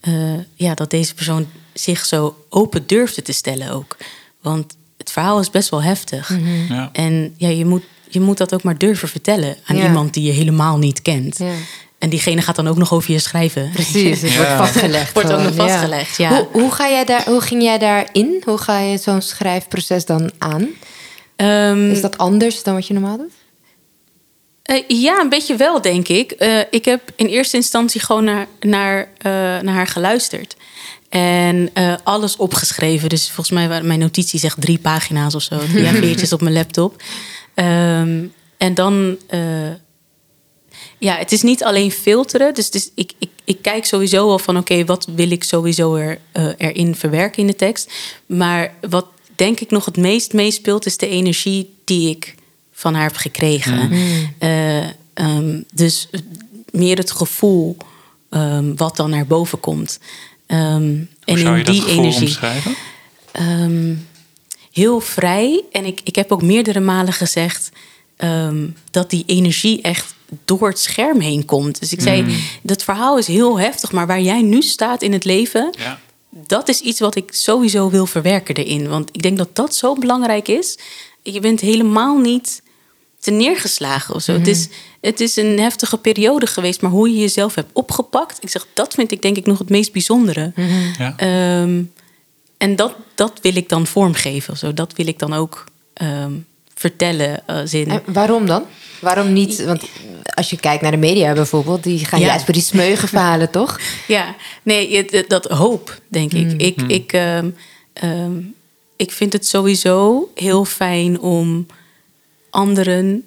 eh, 0.06 0.14
ja, 0.56 0.74
dat 0.74 0.90
deze 0.90 1.14
persoon 1.14 1.48
zich 1.74 2.06
zo 2.06 2.36
open 2.50 2.84
durfde 2.88 3.22
te 3.22 3.32
stellen 3.32 3.72
ook. 3.72 3.98
Want 4.42 4.76
het 4.98 5.12
verhaal 5.12 5.40
is 5.40 5.50
best 5.50 5.70
wel 5.70 5.84
heftig. 5.84 6.30
Mhm. 6.30 6.74
Ja. 6.74 6.90
En 6.94 7.34
ja, 7.38 7.48
je, 7.48 7.66
moet, 7.66 7.84
je 8.10 8.20
moet 8.20 8.38
dat 8.38 8.54
ook 8.54 8.64
maar 8.64 8.78
durven 8.78 9.08
vertellen 9.08 9.58
aan 9.66 9.78
Ja. 9.78 9.84
iemand 9.84 10.14
die 10.14 10.24
je 10.24 10.32
helemaal 10.32 10.78
niet 10.78 11.02
kent. 11.02 11.38
Ja. 11.38 11.52
En 12.00 12.10
diegene 12.10 12.42
gaat 12.42 12.56
dan 12.56 12.68
ook 12.68 12.78
nog 12.78 12.94
over 12.94 13.12
je 13.12 13.20
schrijven. 13.20 13.70
Precies, 13.74 14.22
het 14.22 14.36
wordt 14.36 14.52
vastgelegd. 14.52 15.14
Wordt 15.14 15.32
ook 15.32 15.40
gewoon, 15.40 15.56
nog 15.56 15.66
ja. 15.66 15.72
vastgelegd, 15.72 16.18
ja. 16.18 16.30
Hoe, 16.30 16.48
hoe, 16.52 16.72
ga 16.72 16.90
jij 16.90 17.06
daar, 17.06 17.24
hoe 17.26 17.42
ging 17.42 17.62
jij 17.64 17.78
daarin? 17.78 18.42
Hoe 18.46 18.58
ga 18.58 18.80
je 18.80 18.98
zo'n 18.98 19.22
schrijfproces 19.22 20.06
dan 20.06 20.32
aan? 20.38 20.68
Ehm, 21.36 21.90
Is 21.90 22.02
dat 22.02 22.18
anders 22.18 22.64
dan 22.64 22.74
wat 22.74 22.88
je 22.88 22.94
normaal 22.94 23.18
doet? 23.18 23.32
Eh, 24.66 24.84
ja, 24.88 25.20
een 25.20 25.30
beetje 25.30 25.56
wel, 25.56 25.82
denk 25.82 26.08
ik. 26.08 26.32
Eh, 26.32 26.60
ik 26.70 26.86
heb 26.86 27.02
in 27.16 27.26
eerste 27.26 27.56
instantie 27.56 28.02
gewoon 28.02 28.24
naar, 28.24 28.48
naar, 28.60 29.10
eh, 29.18 29.32
naar 29.32 29.74
haar 29.74 29.88
geluisterd. 29.88 30.56
En 31.10 31.70
alles 32.04 32.36
opgeschreven. 32.36 33.10
Dus 33.10 33.26
volgens 33.26 33.50
mij 33.50 33.68
waren 33.68 33.88
mijn 33.88 34.00
notities 34.00 34.44
echt 34.44 34.62
drie 34.62 34.80
pagina's 34.80 35.36
of 35.36 35.42
zo. 35.42 35.58
Drie 35.74 36.16
A4'tjes 36.16 36.34
op 36.34 36.42
mijn 36.42 36.54
laptop. 36.54 37.02
Ehm, 37.54 38.24
en 38.58 38.74
dan... 38.74 39.18
ja, 40.98 41.16
het 41.18 41.32
is 41.32 41.42
niet 41.42 41.64
alleen 41.64 41.92
filteren. 41.92 42.54
Dus 42.54 42.70
is, 42.70 42.92
ik, 42.96 43.12
ik, 43.20 43.30
ik 43.46 43.62
kijk 43.62 43.86
sowieso 43.86 44.30
al 44.30 44.40
van... 44.40 44.58
oké, 44.58 44.86
wat 44.86 45.08
wil 45.16 45.32
ik 45.32 45.44
sowieso 45.44 45.96
er, 45.96 46.20
eh, 46.32 46.48
erin 46.58 46.96
verwerken 46.96 47.42
in 47.42 47.48
de 47.48 47.56
tekst. 47.56 47.92
Maar 48.26 48.74
wat 48.90 49.06
denk 49.36 49.60
ik 49.60 49.72
nog 49.72 49.86
het 49.86 49.98
meest 49.98 50.34
meespeelt... 50.34 50.86
is 50.86 50.98
de 50.98 51.08
energie 51.08 51.76
die 51.86 52.10
ik 52.10 52.36
van 52.76 52.94
haar 52.94 53.04
heb 53.04 53.16
gekregen. 53.16 53.92
Eh, 54.38 54.84
ehm, 55.14 55.62
dus 55.74 56.10
meer 56.72 56.98
het 56.98 57.12
gevoel 57.12 57.78
ehm, 58.30 58.76
wat 58.76 58.96
dan 58.96 59.10
naar 59.10 59.26
boven 59.28 59.60
komt. 59.60 60.00
Ehm, 60.46 60.98
en 61.24 61.38
in 61.38 61.64
die 61.64 61.88
energie. 61.88 62.38
heel 64.72 65.00
vrij. 65.00 65.64
En 65.72 65.86
ik, 65.86 66.02
ik 66.04 66.16
heb 66.16 66.32
ook 66.32 66.42
meerdere 66.42 66.80
malen 66.80 67.14
gezegd 67.14 67.70
dat 68.92 69.10
die 69.10 69.24
energie 69.26 69.82
echt 69.82 70.16
door 70.46 70.68
het 70.68 70.80
scherm 70.80 71.20
heen 71.20 71.46
komt. 71.46 71.80
Dus 71.80 71.92
ik 71.94 72.02
zei, 72.02 72.36
dat 72.62 72.84
verhaal 72.84 73.18
is 73.18 73.28
heel 73.28 73.60
heftig, 73.60 73.92
maar 73.92 74.08
waar 74.08 74.22
jij 74.22 74.42
nu 74.42 74.62
staat 74.62 75.02
in 75.02 75.14
het 75.14 75.24
leven, 75.24 75.74
Ja. 75.80 76.00
dat 76.30 76.68
is 76.70 76.80
iets 76.80 77.00
wat 77.00 77.16
ik 77.16 77.34
sowieso 77.34 77.90
wil 77.90 78.06
verwerken 78.06 78.56
erin. 78.56 78.88
Want 78.88 79.10
ik 79.12 79.22
denk 79.22 79.38
dat 79.38 79.56
dat 79.56 79.76
zo 79.76 79.94
belangrijk 79.96 80.48
is. 80.48 80.78
Je 81.24 81.40
bent 81.40 81.60
helemaal 81.60 82.18
niet 82.18 82.62
te 83.26 83.32
neergeslagen 83.32 84.16
of 84.16 84.22
zo. 84.22 84.34
het, 84.34 84.48
is, 84.48 84.68
het 85.02 85.20
is 85.20 85.36
een 85.36 85.60
heftige 85.60 85.98
periode 85.98 86.48
geweest, 86.48 86.82
maar 86.82 86.92
hoe 86.92 87.10
je 87.10 87.18
jezelf 87.20 87.56
hebt 87.56 87.70
opgepakt, 87.74 88.38
ik 88.44 88.50
zeg, 88.50 88.68
dat 88.74 88.94
vind 88.94 89.12
ik 89.12 89.22
denk 89.22 89.38
ik 89.38 89.46
nog 89.46 89.58
het 89.60 89.70
meest 89.70 89.92
bijzondere. 89.92 90.52
Ja. 90.98 91.14
Ehm, 91.18 91.84
en 92.58 92.76
dat, 92.76 92.96
dat 93.16 93.40
wil 93.42 93.56
ik 93.56 93.70
dan 93.70 93.88
vormgeven 93.88 94.54
of 94.54 94.60
zo. 94.60 94.74
Dat 94.74 94.94
wil 94.96 95.08
ik 95.08 95.20
dan 95.20 95.34
ook 95.34 95.64
ehm, 95.94 96.32
vertellen. 96.76 97.42
Als 97.46 97.74
in, 97.74 97.90
En 97.90 98.02
waarom 98.06 98.46
dan? 98.46 98.64
Waarom 99.02 99.34
niet? 99.34 99.64
Want 99.66 99.84
als 100.34 100.50
je 100.50 100.58
kijkt 100.58 100.82
naar 100.82 100.92
de 100.92 100.98
media 100.98 101.34
bijvoorbeeld, 101.34 101.84
die 101.84 102.06
gaan 102.06 102.20
Ja. 102.20 102.26
juist 102.26 102.46
voor 102.46 102.54
die 102.54 102.64
smeuïge 102.64 103.08
verhalen, 103.08 103.50
toch? 103.52 103.80
Ja, 104.08 104.36
nee, 104.64 105.06
dat 105.28 105.46
hoop, 105.46 106.00
denk 106.08 106.34
ik. 106.34 106.62
Ik, 106.62 106.82
ik, 106.88 107.14
ehm, 107.14 107.50
ehm, 107.94 108.38
ik 108.96 109.12
vind 109.12 109.34
het 109.34 109.48
sowieso 109.48 110.30
heel 110.36 110.66
fijn 110.66 111.20
om 111.20 111.66
anderen 112.56 113.24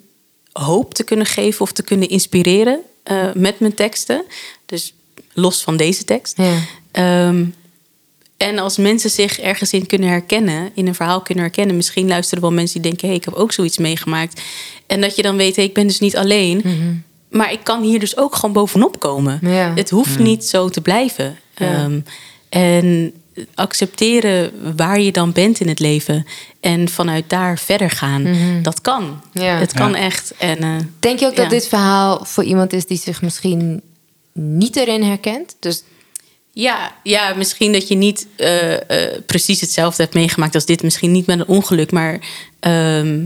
hoop 0.51 0.93
te 0.93 1.03
kunnen 1.03 1.25
geven 1.25 1.61
of 1.61 1.71
te 1.71 1.83
kunnen 1.83 2.09
inspireren 2.09 2.79
eh, 3.03 3.33
met 3.33 3.59
mijn 3.59 3.73
teksten. 3.73 4.25
Dus 4.65 4.93
los 5.33 5.63
van 5.63 5.77
deze 5.77 6.03
tekst. 6.03 6.37
Ja. 6.37 6.57
Ehm, 6.91 7.45
en 8.37 8.59
als 8.59 8.77
mensen 8.77 9.09
zich 9.09 9.39
ergens 9.39 9.73
in 9.73 9.85
kunnen 9.85 10.09
herkennen, 10.09 10.71
in 10.73 10.87
een 10.87 10.95
verhaal 10.95 11.21
kunnen 11.21 11.43
herkennen, 11.43 11.75
misschien 11.75 12.07
luisteren 12.07 12.41
wel 12.41 12.51
mensen 12.51 12.81
die 12.81 12.91
denken: 12.91 13.01
hé, 13.01 13.13
hey, 13.13 13.17
ik 13.17 13.25
heb 13.25 13.33
ook 13.33 13.51
zoiets 13.51 13.77
meegemaakt. 13.77 14.41
En 14.87 15.01
dat 15.01 15.15
je 15.15 15.21
dan 15.21 15.37
weet: 15.37 15.55
hé, 15.55 15.61
ik 15.61 15.73
ben 15.73 15.87
dus 15.87 15.99
niet 15.99 16.17
alleen. 16.17 16.63
Maar 17.29 17.51
ik 17.51 17.59
kan 17.63 17.83
hier 17.83 17.99
dus 17.99 18.17
ook 18.17 18.35
gewoon 18.35 18.53
bovenop 18.53 18.99
komen. 18.99 19.39
Ja. 19.41 19.73
Het 19.75 19.89
hoeft 19.89 20.19
niet 20.19 20.45
zo 20.45 20.69
te 20.69 20.81
blijven. 20.81 21.39
Ehm, 21.53 21.99
en 22.49 23.13
accepteren 23.55 24.51
waar 24.75 24.99
je 24.99 25.11
dan 25.11 25.31
bent 25.31 25.59
in 25.59 25.67
het 25.67 25.79
leven 25.79 26.25
en 26.59 26.89
vanuit 26.89 27.29
daar 27.29 27.59
verder 27.59 27.89
gaan, 27.89 28.27
dat 28.63 28.81
kan. 28.81 29.21
Ja. 29.33 29.57
Het 29.57 29.73
kan 29.73 29.91
Ja. 29.91 29.97
echt. 29.97 30.33
En, 30.37 30.57
eh, 30.57 30.75
Denk 30.99 31.19
je 31.19 31.25
ook 31.25 31.35
Ja. 31.35 31.41
dat 31.41 31.49
dit 31.49 31.67
verhaal 31.67 32.25
voor 32.25 32.43
iemand 32.43 32.73
is 32.73 32.85
die 32.85 32.97
zich 32.97 33.21
misschien 33.21 33.81
niet 34.33 34.75
erin 34.75 35.03
herkent? 35.03 35.55
Dus 35.59 35.83
Ja, 36.53 36.95
ja, 37.03 37.33
misschien 37.33 37.71
dat 37.71 37.87
je 37.87 37.95
niet 37.95 38.27
eh, 38.35 38.73
eh, 39.13 39.21
precies 39.25 39.61
hetzelfde 39.61 40.03
hebt 40.03 40.15
meegemaakt 40.15 40.55
als 40.55 40.65
dit. 40.65 40.83
Misschien 40.83 41.11
niet 41.11 41.25
met 41.25 41.39
een 41.39 41.47
ongeluk, 41.47 41.91
maar 41.91 42.19
ehm, 42.59 43.25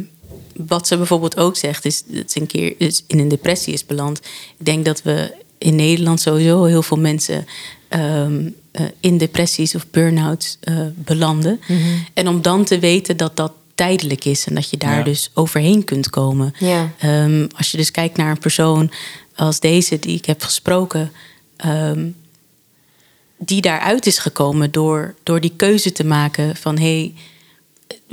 wat 0.56 0.88
ze 0.88 0.98
bijvoorbeeld 0.98 1.38
ook 1.38 1.58
zegt, 1.58 1.86
is 1.86 2.04
dat 2.06 2.32
ze 2.32 2.40
een 2.40 2.48
keer 2.48 2.74
is 2.78 3.04
in 3.08 3.20
een 3.20 3.28
depressie 3.28 3.74
is 3.74 3.86
beland. 3.86 4.18
Ik 4.60 4.66
denk 4.66 4.86
dat 4.86 5.02
we 5.02 5.34
in 5.58 5.76
Nederland 5.76 6.22
sowieso 6.22 6.64
heel 6.64 6.82
veel 6.84 6.98
mensen 6.98 7.46
ehm, 7.88 8.50
eh, 8.74 8.86
in 9.00 9.18
depressies 9.18 9.76
of 9.76 9.86
burn-outs 9.92 10.58
eh, 10.60 10.76
belanden. 10.96 11.60
En 12.14 12.28
om 12.28 12.42
dan 12.42 12.64
te 12.64 12.80
weten 12.80 13.18
dat 13.18 13.36
dat 13.38 13.52
tijdelijk 13.76 14.26
is 14.26 14.46
en 14.46 14.56
dat 14.56 14.70
je 14.70 14.78
daar 14.78 14.98
Ja. 14.98 15.04
dus 15.04 15.32
overheen 15.34 15.84
kunt 15.84 16.10
komen. 16.10 16.54
Ja. 16.60 16.92
Ehm, 17.00 17.48
als 17.58 17.72
je 17.72 17.78
dus 17.78 17.92
kijkt 17.92 18.18
naar 18.18 18.32
een 18.32 18.40
persoon 18.40 18.92
als 19.36 19.60
deze 19.60 20.00
die 20.00 20.18
ik 20.18 20.26
heb 20.26 20.42
gesproken, 20.44 21.12
ehm, 21.56 22.08
die 23.38 23.62
daaruit 23.62 24.06
is 24.06 24.18
gekomen 24.18 24.72
door, 24.72 25.16
door 25.24 25.42
die 25.42 25.54
keuze 25.56 25.92
te 25.92 26.04
maken 26.06 26.56
van 26.56 26.78
hé, 26.78 26.84
hey, 27.00 27.14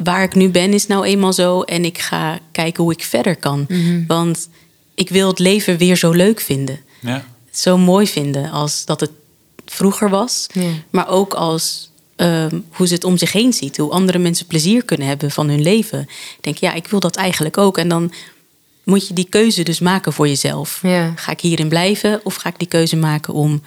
waar 0.05 0.23
ik 0.23 0.35
nu 0.35 0.49
ben 0.49 0.73
is 0.73 0.87
nou 0.87 1.05
eenmaal 1.05 1.33
zo 1.33 1.63
en 1.63 1.85
ik 1.85 1.99
ga 1.99 2.39
kijken 2.53 2.83
hoe 2.83 2.93
ik 2.93 3.03
verder 3.05 3.37
kan. 3.37 3.67
Want 4.07 4.49
ik 4.95 5.09
wil 5.09 5.29
het 5.29 5.39
leven 5.39 5.77
weer 5.77 5.97
zo 5.97 6.11
leuk 6.11 6.41
vinden. 6.41 6.81
Ja. 7.01 7.25
Zo 7.51 7.79
mooi 7.79 8.07
vinden 8.07 8.51
als 8.51 8.85
dat 8.85 9.01
het 9.01 9.11
vroeger 9.71 10.11
was. 10.11 10.47
Ja. 10.53 10.71
Maar 10.91 11.09
ook 11.09 11.35
als 11.35 11.91
ehm, 12.17 12.61
hoe 12.73 12.87
ze 12.87 12.95
het 12.95 13.05
om 13.05 13.17
zich 13.17 13.33
heen 13.33 13.53
ziet. 13.53 13.77
Hoe 13.77 13.91
andere 13.91 14.19
mensen 14.19 14.47
plezier 14.47 14.85
kunnen 14.85 15.07
hebben 15.07 15.31
van 15.31 15.49
hun 15.49 15.63
leven. 15.63 16.01
Ik 16.01 16.39
denk, 16.41 16.57
ja, 16.59 16.73
ik 16.73 16.87
wil 16.87 17.01
dat 17.01 17.17
eigenlijk 17.17 17.59
ook. 17.59 17.79
En 17.79 17.89
dan 17.89 18.13
moet 18.85 19.09
je 19.09 19.15
die 19.15 19.27
keuze 19.29 19.63
dus 19.63 19.79
maken 19.81 20.13
voor 20.13 20.29
jezelf. 20.29 20.79
Ja. 20.83 21.13
Ga 21.17 21.33
ik 21.33 21.41
hierin 21.41 21.69
blijven 21.69 22.21
of 22.25 22.35
ga 22.35 22.49
ik 22.49 22.59
die 22.59 22.69
keuze 22.69 22.97
maken 22.97 23.35
om 23.35 23.63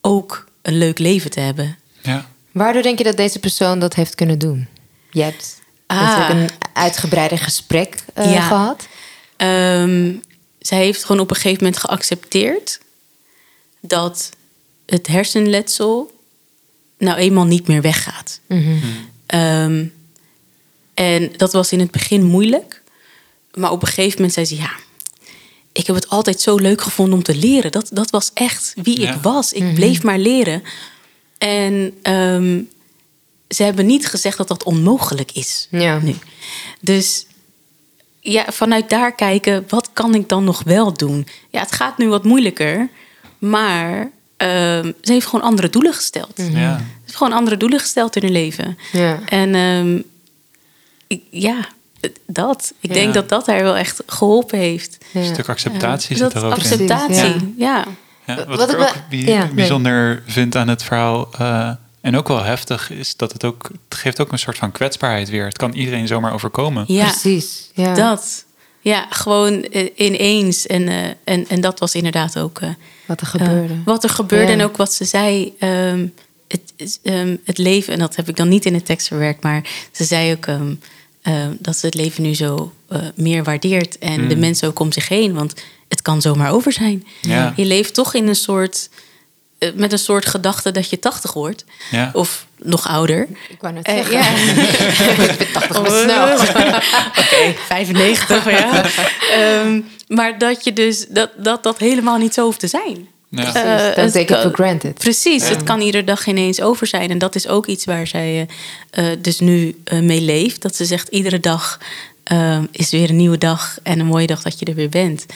ook 0.00 0.44
een 0.62 0.78
leuk 0.78 0.98
leven 0.98 1.30
te 1.30 1.40
hebben? 1.40 1.76
Ja. 2.02 2.28
waardoor 2.52 2.82
denk 2.82 2.98
je 2.98 3.04
dat 3.04 3.16
deze 3.16 3.38
persoon 3.38 3.78
dat 3.78 3.94
heeft 3.94 4.14
kunnen 4.14 4.38
doen? 4.38 4.66
Je 5.10 5.22
hebt 5.22 5.60
Ah. 5.86 6.28
een 6.30 6.48
uitgebreider 6.72 7.38
gesprek 7.38 7.94
eh, 8.14 8.32
Ja. 8.32 8.40
gehad. 8.40 8.86
Ehm, 9.36 10.12
zij 10.58 10.78
heeft 10.78 11.04
gewoon 11.04 11.20
op 11.22 11.30
een 11.30 11.36
gegeven 11.36 11.64
moment 11.64 11.80
geaccepteerd 11.82 12.80
dat 13.80 14.30
het 14.88 15.06
hersenletsel 15.06 16.16
nou 16.98 17.16
eenmaal 17.18 17.44
niet 17.44 17.66
meer 17.66 17.82
weggaat. 17.82 18.40
Ehm, 19.26 19.84
en 20.94 21.32
dat 21.36 21.52
was 21.52 21.72
in 21.72 21.80
het 21.80 21.90
begin 21.90 22.24
moeilijk. 22.24 22.82
Maar 23.54 23.70
op 23.70 23.82
een 23.82 23.88
gegeven 23.88 24.14
moment 24.16 24.32
zei 24.32 24.46
ze: 24.46 24.56
Ja, 24.56 24.70
ik 25.72 25.86
heb 25.86 25.96
het 25.96 26.08
altijd 26.08 26.40
zo 26.40 26.56
leuk 26.56 26.80
gevonden 26.80 27.14
om 27.14 27.22
te 27.22 27.34
leren. 27.36 27.72
Dat, 27.72 27.88
dat 27.92 28.10
was 28.10 28.30
echt 28.34 28.74
wie 28.82 29.00
Ja. 29.00 29.14
ik 29.14 29.22
was. 29.22 29.52
Ik 29.52 29.74
bleef 29.74 30.02
maar 30.02 30.18
leren. 30.18 30.62
En 31.38 31.98
ehm, 32.02 32.60
ze 33.48 33.62
hebben 33.62 33.86
niet 33.86 34.06
gezegd 34.06 34.36
dat 34.36 34.48
dat 34.48 34.62
onmogelijk 34.64 35.32
is. 35.32 35.66
Ja. 35.70 35.98
Nu. 35.98 36.14
Dus 36.80 37.26
ja, 38.20 38.44
vanuit 38.52 38.90
daar 38.90 39.14
kijken, 39.14 39.64
wat 39.68 39.90
kan 39.92 40.14
ik 40.14 40.28
dan 40.28 40.44
nog 40.44 40.62
wel 40.62 40.92
doen? 40.92 41.26
Ja, 41.50 41.60
het 41.60 41.72
gaat 41.72 41.98
nu 41.98 42.08
wat 42.08 42.24
moeilijker, 42.24 42.88
maar 43.38 44.10
ehm, 44.38 44.92
ze 45.02 45.12
heeft 45.12 45.26
gewoon 45.26 45.44
andere 45.44 45.70
doelen 45.70 45.92
gesteld. 45.94 46.32
Ze 46.36 46.50
Ja. 46.50 46.80
heeft 47.04 47.16
gewoon 47.16 47.32
andere 47.32 47.56
doelen 47.56 47.78
gesteld 47.80 48.16
in 48.16 48.22
haar 48.22 48.30
leven. 48.30 48.78
Ja. 48.92 49.18
En 49.26 49.54
ehm, 49.54 50.00
ik, 51.06 51.22
ja, 51.30 51.68
dat. 52.26 52.72
Ik 52.80 52.88
Ja. 52.90 52.94
denk 52.94 53.14
dat 53.14 53.28
dat 53.28 53.46
haar 53.46 53.62
wel 53.62 53.76
echt 53.76 54.02
geholpen 54.06 54.58
heeft. 54.58 54.98
Ja. 55.12 55.20
Een 55.20 55.26
stuk 55.34 55.48
acceptatie 55.48 56.16
dat 56.16 56.32
zit 56.32 56.40
er 56.42 56.46
ook 56.48 56.54
in. 56.54 56.60
acceptatie, 56.60 57.54
ja. 57.58 57.84
Ja, 58.26 58.34
wat, 58.46 58.58
Wat 58.58 58.72
ik 58.72 58.78
ook 58.78 58.94
nee. 59.10 59.48
bijzonder 59.54 60.22
vind 60.26 60.56
aan 60.56 60.68
het 60.68 60.82
verhaal... 60.82 61.28
eh, 61.38 61.70
en 62.00 62.16
ook 62.16 62.28
wel 62.28 62.42
heftig 62.42 62.90
is 62.90 63.16
dat 63.16 63.32
het 63.32 63.44
ook... 63.44 63.70
Het 63.88 63.98
geeft 63.98 64.20
ook 64.20 64.32
een 64.32 64.38
soort 64.38 64.58
van 64.58 64.72
kwetsbaarheid 64.72 65.28
weer. 65.30 65.44
Het 65.44 65.56
kan 65.56 65.72
iedereen 65.72 66.06
zomaar 66.06 66.32
overkomen. 66.32 66.84
ja. 66.86 67.04
Precies. 67.06 67.70
Ja. 67.74 67.94
Dat. 67.94 68.44
Ja, 68.88 69.06
gewoon 69.10 69.62
eh, 69.64 69.88
ineens. 69.96 70.66
En, 70.66 70.88
eh, 70.88 71.04
en, 71.24 71.48
en 71.48 71.60
dat 71.60 71.78
was 71.78 71.94
inderdaad 71.94 72.38
ook 72.38 72.58
eh, 72.60 72.68
Wat 73.06 73.20
er 73.20 73.26
gebeurde. 73.26 73.74
wat 73.84 74.04
er 74.04 74.10
gebeurde 74.10 74.46
Ja. 74.52 74.58
en 74.58 74.64
ook 74.64 74.76
wat 74.76 74.92
ze 74.92 75.04
zei. 75.04 75.54
ehm, 75.58 76.06
het, 76.48 76.98
ehm, 77.02 77.36
het 77.44 77.58
leven, 77.58 77.92
en 77.92 77.98
dat 77.98 78.16
heb 78.16 78.28
ik 78.28 78.36
dan 78.36 78.48
niet 78.48 78.64
in 78.64 78.72
de 78.72 78.82
tekst 78.82 79.06
verwerkt, 79.08 79.42
maar 79.42 79.88
ze 79.92 80.04
zei 80.04 80.32
ook 80.32 80.46
ehm, 80.46 80.74
dat 81.58 81.76
ze 81.76 81.86
het 81.86 81.94
leven 81.94 82.22
nu 82.22 82.34
zo 82.34 82.72
eh, 82.88 83.00
meer 83.14 83.44
waardeert. 83.44 83.98
En 83.98 84.28
de 84.28 84.36
mensen 84.36 84.68
ook 84.68 84.78
om 84.78 84.92
zich 84.92 85.08
heen, 85.08 85.34
want 85.34 85.54
het 85.88 86.02
kan 86.02 86.20
zomaar 86.22 86.52
over 86.52 86.72
zijn. 86.72 87.06
Ja. 87.20 87.52
Je 87.56 87.64
leeft 87.64 87.94
toch 87.94 88.14
in 88.14 88.28
een 88.28 88.34
soort. 88.36 88.88
Eh, 89.58 89.68
met 89.74 89.92
een 89.92 89.98
soort 89.98 90.26
gedachte 90.26 90.70
dat 90.70 90.90
je 90.90 90.98
80 90.98 91.32
wordt. 91.32 91.64
Ja. 91.90 92.10
Of 92.12 92.46
nog 92.56 92.88
ouder. 92.88 93.26
Ik 93.48 93.60
wou 93.60 93.74
net 93.74 93.86
Eh, 93.86 93.94
zeggen. 93.94 94.12
ja. 94.18 94.28
ik 95.32 95.38
ben 95.38 95.52
80 95.52 95.82
maar 95.82 95.90
snel. 95.90 96.32
Oké, 97.24 97.54
95, 97.66 98.50
ja. 98.50 98.84
Ehm, 99.32 99.80
maar 100.08 100.38
dat 100.38 100.64
je 100.64 100.72
dus 100.72 101.06
dat, 101.08 101.30
dat 101.36 101.62
dat 101.62 101.78
helemaal 101.78 102.18
niet 102.18 102.34
zo 102.34 102.44
hoeft 102.44 102.60
te 102.60 102.66
zijn. 102.68 103.08
Ja. 103.30 103.44
Eh, 103.44 103.52
Precies. 103.52 103.94
Het 103.94 104.12
take 104.12 104.34
it 104.34 104.40
for 104.42 104.52
granted. 104.64 104.94
Precies, 104.98 105.48
het 105.48 105.62
kan 105.62 105.80
iedere 105.80 106.04
dag 106.04 106.26
ineens 106.26 106.60
over 106.60 106.86
zijn. 106.86 107.10
En 107.10 107.18
dat 107.18 107.34
is 107.34 107.48
ook 107.48 107.66
iets 107.66 107.84
waar 107.84 108.06
zij 108.06 108.48
dus 109.18 109.38
nu 109.40 109.82
mee 110.02 110.20
leeft. 110.20 110.62
Dat 110.62 110.76
ze 110.76 110.84
zegt, 110.84 111.08
iedere 111.08 111.40
dag 111.40 111.78
is 112.70 112.90
weer 112.90 113.08
een 113.10 113.16
nieuwe 113.16 113.38
dag 113.38 113.78
en 113.82 114.00
een 114.00 114.06
mooie 114.06 114.26
dag 114.26 114.42
dat 114.42 114.58
je 114.58 114.64
er 114.66 114.74
weer 114.74 114.88
bent. 114.88 115.26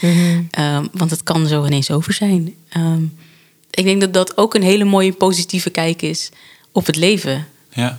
Ehm, 0.51 0.87
want 0.93 1.11
het 1.11 1.23
kan 1.23 1.47
zo 1.47 1.65
ineens 1.67 1.91
over 1.91 2.13
zijn. 2.13 2.55
Ehm, 2.69 3.03
ik 3.75 3.85
denk 3.85 4.01
dat 4.01 4.13
dat 4.13 4.37
ook 4.37 4.55
een 4.55 4.63
hele 4.63 4.85
mooie 4.85 5.13
positieve 5.13 5.71
kijk 5.71 6.03
is 6.03 6.31
op 6.73 6.87
het 6.87 6.97
leven. 6.97 7.49
Ja. 7.69 7.99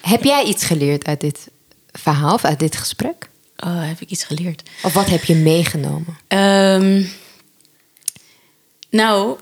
Heb 0.00 0.24
jij 0.24 0.44
iets 0.44 0.64
geleerd 0.64 1.06
uit 1.06 1.20
dit 1.20 1.48
verhaal 1.92 2.34
of 2.34 2.44
uit 2.44 2.58
dit 2.58 2.76
gesprek? 2.76 3.28
Oh, 3.56 3.88
heb 3.88 4.00
ik 4.00 4.10
iets 4.10 4.24
geleerd? 4.24 4.62
Of 4.82 4.92
wat 4.92 5.08
heb 5.08 5.24
je 5.24 5.34
meegenomen? 5.34 6.18
Ehm, 6.26 7.02
nou, 8.90 9.38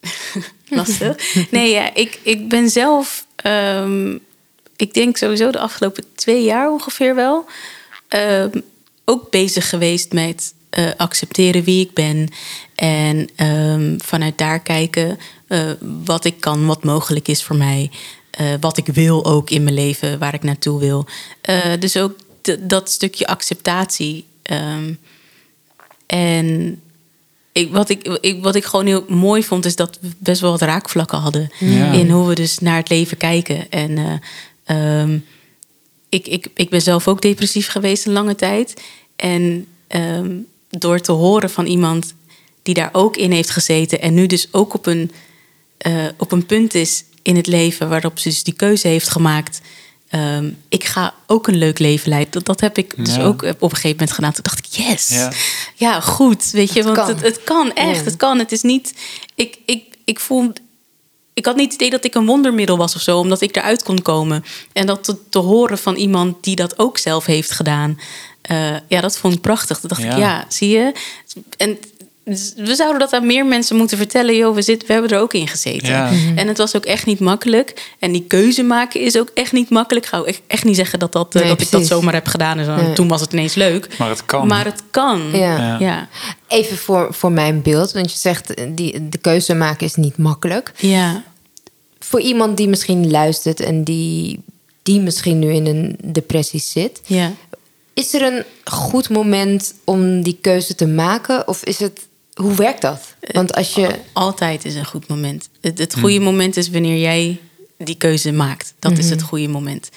lastig. 0.68 1.34
Nee, 1.50 1.70
ja, 1.70 1.94
ik, 1.94 2.18
ik 2.22 2.48
ben 2.48 2.70
zelf, 2.70 3.26
ehm, 3.36 4.18
ik 4.76 4.94
denk 4.94 5.16
sowieso 5.16 5.50
de 5.50 5.58
afgelopen 5.58 6.04
twee 6.14 6.44
jaar 6.44 6.70
ongeveer 6.70 7.14
wel, 7.14 7.46
ehm, 8.08 8.60
ook 9.04 9.30
bezig 9.30 9.68
geweest 9.68 10.12
met 10.12 10.54
eh, 10.70 10.88
accepteren 10.96 11.64
wie 11.64 11.84
ik 11.86 11.92
ben. 11.94 12.28
En 12.74 13.28
ehm, 13.36 13.98
vanuit 13.98 14.38
daar 14.38 14.60
kijken 14.60 15.18
eh, 15.46 15.70
wat 16.04 16.24
ik 16.24 16.40
kan, 16.40 16.66
wat 16.66 16.84
mogelijk 16.84 17.28
is 17.28 17.42
voor 17.42 17.56
mij. 17.56 17.90
eh, 18.30 18.46
wat 18.60 18.76
ik 18.76 18.86
wil 18.86 19.24
ook 19.24 19.50
in 19.50 19.62
mijn 19.62 19.74
leven, 19.74 20.18
waar 20.18 20.34
ik 20.34 20.42
naartoe 20.42 20.80
wil. 20.80 21.06
Dus 21.78 21.96
ook 21.96 22.16
dat 22.60 22.90
stukje 22.90 23.26
acceptatie. 23.26 24.24
ehm, 24.42 24.92
en 26.06 26.80
ik, 27.52 27.72
wat, 27.72 27.88
ik, 27.88 28.18
ik, 28.20 28.42
wat 28.42 28.54
ik 28.54 28.64
gewoon 28.64 28.86
heel 28.86 29.04
mooi 29.08 29.42
vond, 29.44 29.64
is 29.64 29.76
dat 29.76 29.98
we 30.00 30.08
best 30.18 30.40
wel 30.40 30.50
wat 30.50 30.60
raakvlakken 30.62 31.18
hadden. 31.18 31.50
Ja. 31.58 31.92
In 31.92 32.10
hoe 32.10 32.28
we 32.28 32.34
dus 32.34 32.58
naar 32.58 32.76
het 32.76 32.88
leven 32.88 33.16
kijken. 33.16 33.70
En 33.70 33.98
eh, 33.98 35.00
ehm, 35.00 35.18
ik, 36.08 36.26
ik, 36.26 36.46
ik 36.54 36.70
ben 36.70 36.82
zelf 36.82 37.08
ook 37.08 37.22
depressief 37.22 37.68
geweest 37.68 38.06
een 38.06 38.12
lange 38.12 38.34
tijd. 38.34 38.82
En 39.16 39.66
door 40.70 41.00
te 41.00 41.12
horen 41.12 41.50
van 41.50 41.66
iemand 41.66 42.14
die 42.62 42.74
daar 42.74 42.88
ook 42.92 43.16
in 43.16 43.30
heeft 43.32 43.50
gezeten. 43.50 44.00
En 44.00 44.14
nu 44.14 44.26
dus 44.26 44.48
ook 44.50 44.74
op 44.74 44.86
een, 44.86 45.10
eh, 45.78 45.92
op 46.16 46.32
een 46.32 46.46
punt 46.46 46.74
is 46.74 47.04
in 47.22 47.36
het 47.36 47.46
leven 47.46 47.88
waarop 47.88 48.18
ze 48.18 48.28
dus 48.28 48.42
die 48.42 48.54
keuze 48.54 48.88
heeft 48.88 49.08
gemaakt. 49.08 49.60
ehm, 50.10 50.50
ik 50.68 50.84
ga 50.84 51.14
ook 51.26 51.46
een 51.48 51.56
leuk 51.56 51.78
leven 51.78 52.08
leiden. 52.08 52.32
Dat, 52.32 52.44
dat 52.46 52.60
heb 52.60 52.78
ik 52.78 53.04
dus 53.04 53.14
Ja. 53.14 53.22
ook 53.24 53.42
op 53.42 53.62
een 53.62 53.70
gegeven 53.70 53.90
moment 53.90 54.12
gedaan. 54.12 54.32
Toen 54.32 54.42
dacht 54.42 54.58
ik, 54.58 54.64
yes. 54.64 55.08
Ja. 55.08 55.32
Ja, 55.74 56.00
goed. 56.00 56.50
Weet 56.50 56.68
je, 56.72 56.74
Het 56.74 56.84
want 56.84 56.96
kan. 56.96 57.08
Het, 57.08 57.20
het 57.22 57.44
kan 57.44 57.72
echt. 57.72 57.96
Ja. 57.98 58.04
Het 58.04 58.16
kan. 58.16 58.38
Het 58.38 58.52
is 58.52 58.62
niet. 58.62 58.94
Ik, 59.34 59.58
ik, 59.66 59.84
ik 60.04 60.20
voel. 60.20 60.52
Ik 61.34 61.44
had 61.46 61.56
niet 61.56 61.64
het 61.72 61.74
idee 61.74 61.90
dat 61.90 62.04
ik 62.04 62.14
een 62.14 62.26
wondermiddel 62.26 62.76
was 62.76 62.94
of 62.94 63.00
zo, 63.00 63.18
omdat 63.18 63.40
ik 63.40 63.56
eruit 63.56 63.82
kon 63.82 64.02
komen. 64.02 64.44
En 64.72 64.86
dat 64.86 65.04
te, 65.04 65.16
te 65.28 65.38
horen 65.38 65.78
van 65.78 65.94
iemand 65.94 66.44
die 66.44 66.56
dat 66.56 66.78
ook 66.78 66.98
zelf 66.98 67.24
heeft 67.26 67.50
gedaan. 67.50 67.98
Eh, 68.42 68.74
ja, 68.88 69.00
dat 69.00 69.18
vond 69.18 69.34
ik 69.34 69.40
prachtig. 69.40 69.80
Toen 69.80 69.88
dacht 69.88 70.02
Ja. 70.02 70.10
ik, 70.10 70.18
ja, 70.18 70.44
zie 70.48 70.68
je. 70.68 70.92
En 71.56 71.78
we 72.56 72.74
zouden 72.74 72.98
dat 72.98 73.12
aan 73.12 73.26
meer 73.26 73.46
mensen 73.46 73.76
moeten 73.76 73.96
vertellen. 73.96 74.36
Joh, 74.36 74.54
we, 74.54 74.62
zitten, 74.62 74.86
we 74.86 74.92
hebben 74.92 75.10
er 75.10 75.18
ook 75.18 75.34
in 75.34 75.48
gezeten. 75.48 75.88
Ja. 75.88 76.10
En 76.34 76.48
het 76.48 76.58
was 76.58 76.76
ook 76.76 76.84
echt 76.84 77.06
niet 77.06 77.20
makkelijk. 77.20 77.94
En 77.98 78.12
die 78.12 78.24
keuze 78.26 78.62
maken 78.62 79.00
is 79.00 79.18
ook 79.18 79.30
echt 79.34 79.52
niet 79.52 79.70
makkelijk. 79.70 80.04
Ik 80.04 80.10
ga 80.10 80.18
ook 80.18 80.30
echt, 80.46 80.64
niet 80.64 80.76
zeggen 80.76 80.98
dat, 80.98 81.12
dat, 81.12 81.34
eh, 81.34 81.40
Nee, 81.40 81.50
dat 81.50 81.60
ik 81.60 81.70
dat 81.70 81.86
zomaar 81.86 82.14
heb 82.14 82.26
gedaan. 82.26 82.58
En 82.58 82.64
zo. 82.64 82.74
Nee. 82.76 82.92
Toen 82.92 83.08
was 83.08 83.20
het 83.20 83.32
ineens 83.32 83.54
leuk. 83.54 83.98
Maar 83.98 84.08
het 84.08 84.24
kan. 84.24 84.46
Maar 84.46 84.64
het 84.64 84.82
kan. 84.90 85.22
Ja. 85.32 85.56
Ja. 85.56 85.78
Ja. 85.78 86.08
Even 86.48 86.76
voor, 86.76 87.14
voor 87.14 87.32
mijn 87.32 87.62
beeld, 87.62 87.92
want 87.92 88.12
je 88.12 88.18
zegt 88.18 88.54
eh, 88.54 88.66
die, 88.68 89.08
de 89.08 89.18
keuze 89.18 89.54
maken 89.54 89.86
is 89.86 89.94
niet 89.94 90.16
makkelijk. 90.16 90.72
Ja. 90.76 91.22
Voor 91.98 92.20
iemand 92.20 92.56
die 92.56 92.68
misschien 92.68 93.10
luistert 93.10 93.60
en 93.60 93.84
die, 93.84 94.40
die 94.82 95.00
misschien 95.00 95.38
nu 95.38 95.52
in 95.52 95.66
een 95.66 95.96
depressie 96.04 96.60
zit. 96.60 97.00
Ja. 97.06 97.32
Is 97.94 98.14
er 98.14 98.22
een 98.22 98.44
goed 98.64 99.08
moment 99.08 99.74
om 99.84 100.22
die 100.22 100.38
keuze 100.40 100.74
te 100.74 100.86
maken? 100.86 101.48
Of 101.48 101.64
is 101.64 101.78
het, 101.78 102.06
hoe 102.34 102.54
werkt 102.54 102.82
dat? 102.82 103.14
Want 103.32 103.54
als 103.54 103.74
je. 103.74 103.88
Altijd 104.12 104.64
is 104.64 104.74
een 104.74 104.86
goed 104.86 105.08
moment. 105.08 105.48
Het, 105.60 105.78
het 105.78 105.98
goede 105.98 106.20
moment 106.20 106.56
is 106.56 106.70
wanneer 106.70 106.98
jij 106.98 107.40
die 107.76 107.96
keuze 107.96 108.32
maakt. 108.32 108.74
Dat 108.78 108.98
is 108.98 109.10
het 109.10 109.22
goede 109.22 109.48
moment. 109.48 109.90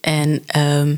En 0.00 0.42
ehm, 0.46 0.96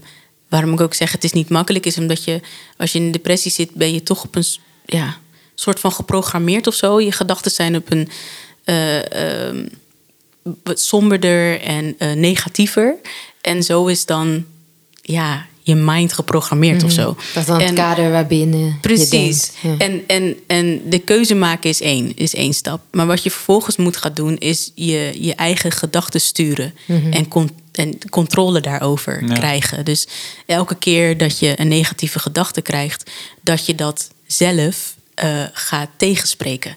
waarom 0.49 0.73
ik 0.73 0.81
ook 0.81 0.95
zeg 0.95 1.13
het 1.13 1.25
is 1.25 1.33
niet 1.33 1.49
makkelijk, 1.49 1.87
is 1.87 1.99
omdat 1.99 2.25
je 2.25 2.41
als 2.77 2.93
je 2.93 2.99
in 2.99 3.05
een 3.05 3.13
depressie 3.13 3.51
zit, 3.51 3.75
ben 3.75 3.93
je 3.93 4.03
toch 4.03 4.25
op 4.25 4.35
een 4.35 4.45
ja, 4.85 5.17
soort 5.55 5.81
van 5.81 5.93
geprogrammeerd 5.93 6.67
of 6.67 6.75
zo. 6.75 7.01
Je 7.01 7.13
gedachten 7.13 7.51
zijn 7.51 7.77
op 7.77 7.91
een 7.91 8.09
eh, 8.65 9.47
ehm, 9.47 9.67
wat 10.63 10.81
somberder 10.81 11.61
en 11.61 11.95
eh, 11.99 12.13
negatiever. 12.13 12.97
En 13.41 13.63
zo 13.63 13.87
is 13.87 14.07
dan 14.07 14.47
ja, 15.03 15.47
je 15.63 15.75
mind 15.75 16.13
geprogrammeerd 16.13 16.83
of 16.85 16.91
zo. 16.91 17.05
Dat 17.05 17.43
is 17.43 17.47
dan 17.47 17.61
het 17.61 17.73
kader 17.75 18.11
waarbinnen 18.11 18.79
Precies. 18.81 19.11
je 19.11 19.17
denkt. 19.19 19.53
Ja. 19.61 19.75
En, 19.87 20.03
en, 20.07 20.37
en 20.47 20.83
de 20.91 20.99
keuze 20.99 21.35
maken 21.35 21.71
is 21.71 21.81
één, 21.81 22.17
is 22.17 22.35
één 22.35 22.55
stap. 22.55 22.81
Maar 22.91 23.07
wat 23.07 23.23
je 23.23 23.31
vervolgens 23.31 23.77
moet 23.77 23.97
gaan 23.97 24.15
doen, 24.15 24.39
is 24.39 24.71
je, 24.75 25.13
je 25.21 25.35
eigen 25.35 25.73
gedachten 25.73 26.21
sturen. 26.21 26.75
En, 27.11 27.29
con- 27.29 27.51
en 27.73 27.99
controle 28.11 28.61
daarover 28.61 29.25
Ja. 29.27 29.35
krijgen. 29.35 29.85
Dus 29.85 30.07
elke 30.47 30.75
keer 30.75 31.19
dat 31.19 31.39
je 31.39 31.61
een 31.61 31.69
negatieve 31.69 32.19
gedachte 32.19 32.61
krijgt, 32.61 33.11
dat 33.43 33.67
je 33.67 33.75
dat 33.75 34.11
zelf 34.27 34.95
eh, 35.15 35.43
gaat 35.53 35.89
tegenspreken. 35.97 36.77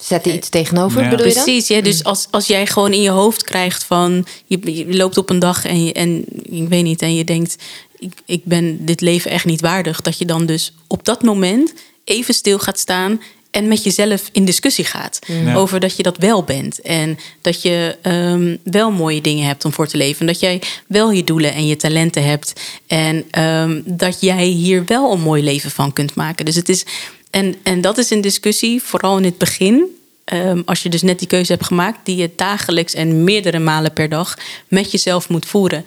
Zet 0.00 0.26
er 0.26 0.34
iets 0.34 0.48
tegenover, 0.48 1.02
Ja. 1.02 1.08
bedoel 1.08 1.26
je 1.26 1.34
dan? 1.34 1.44
Precies, 1.44 1.68
ja. 1.68 1.80
Dus 1.80 2.04
als, 2.04 2.26
als 2.30 2.46
jij 2.46 2.66
gewoon 2.66 2.92
in 2.92 3.02
je 3.02 3.10
hoofd 3.10 3.44
krijgt 3.44 3.84
van... 3.84 4.26
Je, 4.46 4.74
je 4.76 4.96
loopt 4.96 5.16
op 5.18 5.30
een 5.30 5.38
dag 5.38 5.64
en, 5.64 5.84
je, 5.84 5.92
en 5.92 6.24
ik 6.42 6.68
weet 6.68 6.82
niet... 6.82 7.02
en 7.02 7.14
je 7.14 7.24
denkt, 7.24 7.56
ik, 8.00 8.12
ik 8.24 8.44
ben 8.44 8.84
dit 8.84 9.00
leven 9.00 9.30
echt 9.30 9.44
niet 9.44 9.60
waardig... 9.60 10.00
dat 10.00 10.18
je 10.18 10.24
dan 10.24 10.46
dus 10.46 10.74
op 10.86 11.04
dat 11.04 11.22
moment 11.22 11.74
even 12.04 12.34
stil 12.34 12.58
gaat 12.58 12.78
staan... 12.78 13.20
en 13.50 13.68
met 13.68 13.84
jezelf 13.84 14.28
in 14.32 14.44
discussie 14.44 14.84
gaat. 14.84 15.18
Ja. 15.26 15.54
Over 15.54 15.80
dat 15.80 15.96
je 15.96 16.02
dat 16.02 16.16
wel 16.16 16.42
bent. 16.42 16.80
En 16.80 17.18
dat 17.40 17.62
je 17.62 17.96
ehm, 18.02 18.56
wel 18.62 18.90
mooie 18.90 19.20
dingen 19.20 19.46
hebt 19.46 19.64
om 19.64 19.72
voor 19.72 19.86
te 19.86 19.96
leven. 19.96 20.20
En 20.20 20.26
dat 20.26 20.40
jij 20.40 20.62
wel 20.86 21.10
je 21.10 21.24
doelen 21.24 21.52
en 21.52 21.66
je 21.66 21.76
talenten 21.76 22.24
hebt. 22.24 22.60
En 22.86 23.24
ehm, 23.30 23.80
dat 23.84 24.20
jij 24.20 24.44
hier 24.44 24.84
wel 24.84 25.12
een 25.12 25.20
mooi 25.20 25.42
leven 25.42 25.70
van 25.70 25.92
kunt 25.92 26.14
maken. 26.14 26.44
Dus 26.44 26.56
het 26.56 26.68
is... 26.68 26.84
En, 27.30 27.54
en 27.62 27.80
dat 27.80 27.98
is 27.98 28.10
een 28.10 28.20
discussie, 28.20 28.82
vooral 28.82 29.18
in 29.18 29.24
het 29.24 29.38
begin... 29.38 29.98
Ehm, 30.24 30.62
als 30.64 30.82
je 30.82 30.88
dus 30.88 31.02
net 31.02 31.18
die 31.18 31.28
keuze 31.28 31.52
hebt 31.52 31.66
gemaakt, 31.66 31.98
die 32.02 32.16
je 32.16 32.30
dagelijks 32.36 32.94
en 32.94 33.24
meerdere 33.24 33.58
malen 33.58 33.92
per 33.92 34.08
dag 34.08 34.38
met 34.68 34.90
jezelf 34.90 35.28
moet 35.28 35.46
voeren. 35.46 35.84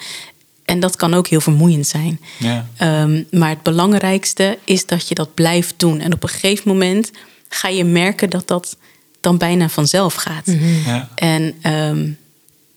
En 0.65 0.79
dat 0.79 0.95
kan 0.95 1.13
ook 1.13 1.27
heel 1.27 1.41
vermoeiend 1.41 1.87
zijn. 1.87 2.19
Ja. 2.39 2.67
Ehm, 2.77 3.23
maar 3.31 3.49
het 3.49 3.63
belangrijkste 3.63 4.57
is 4.63 4.85
dat 4.85 5.07
je 5.07 5.15
dat 5.15 5.33
blijft 5.33 5.73
doen. 5.77 5.99
En 5.99 6.13
op 6.13 6.23
een 6.23 6.29
gegeven 6.29 6.67
moment 6.71 7.11
ga 7.49 7.67
je 7.67 7.83
merken 7.83 8.29
dat 8.29 8.47
dat 8.47 8.77
dan 9.21 9.37
bijna 9.37 9.69
vanzelf 9.69 10.13
gaat. 10.13 10.51
Ja. 10.85 11.09
En 11.15 11.53
ehm, 11.61 12.09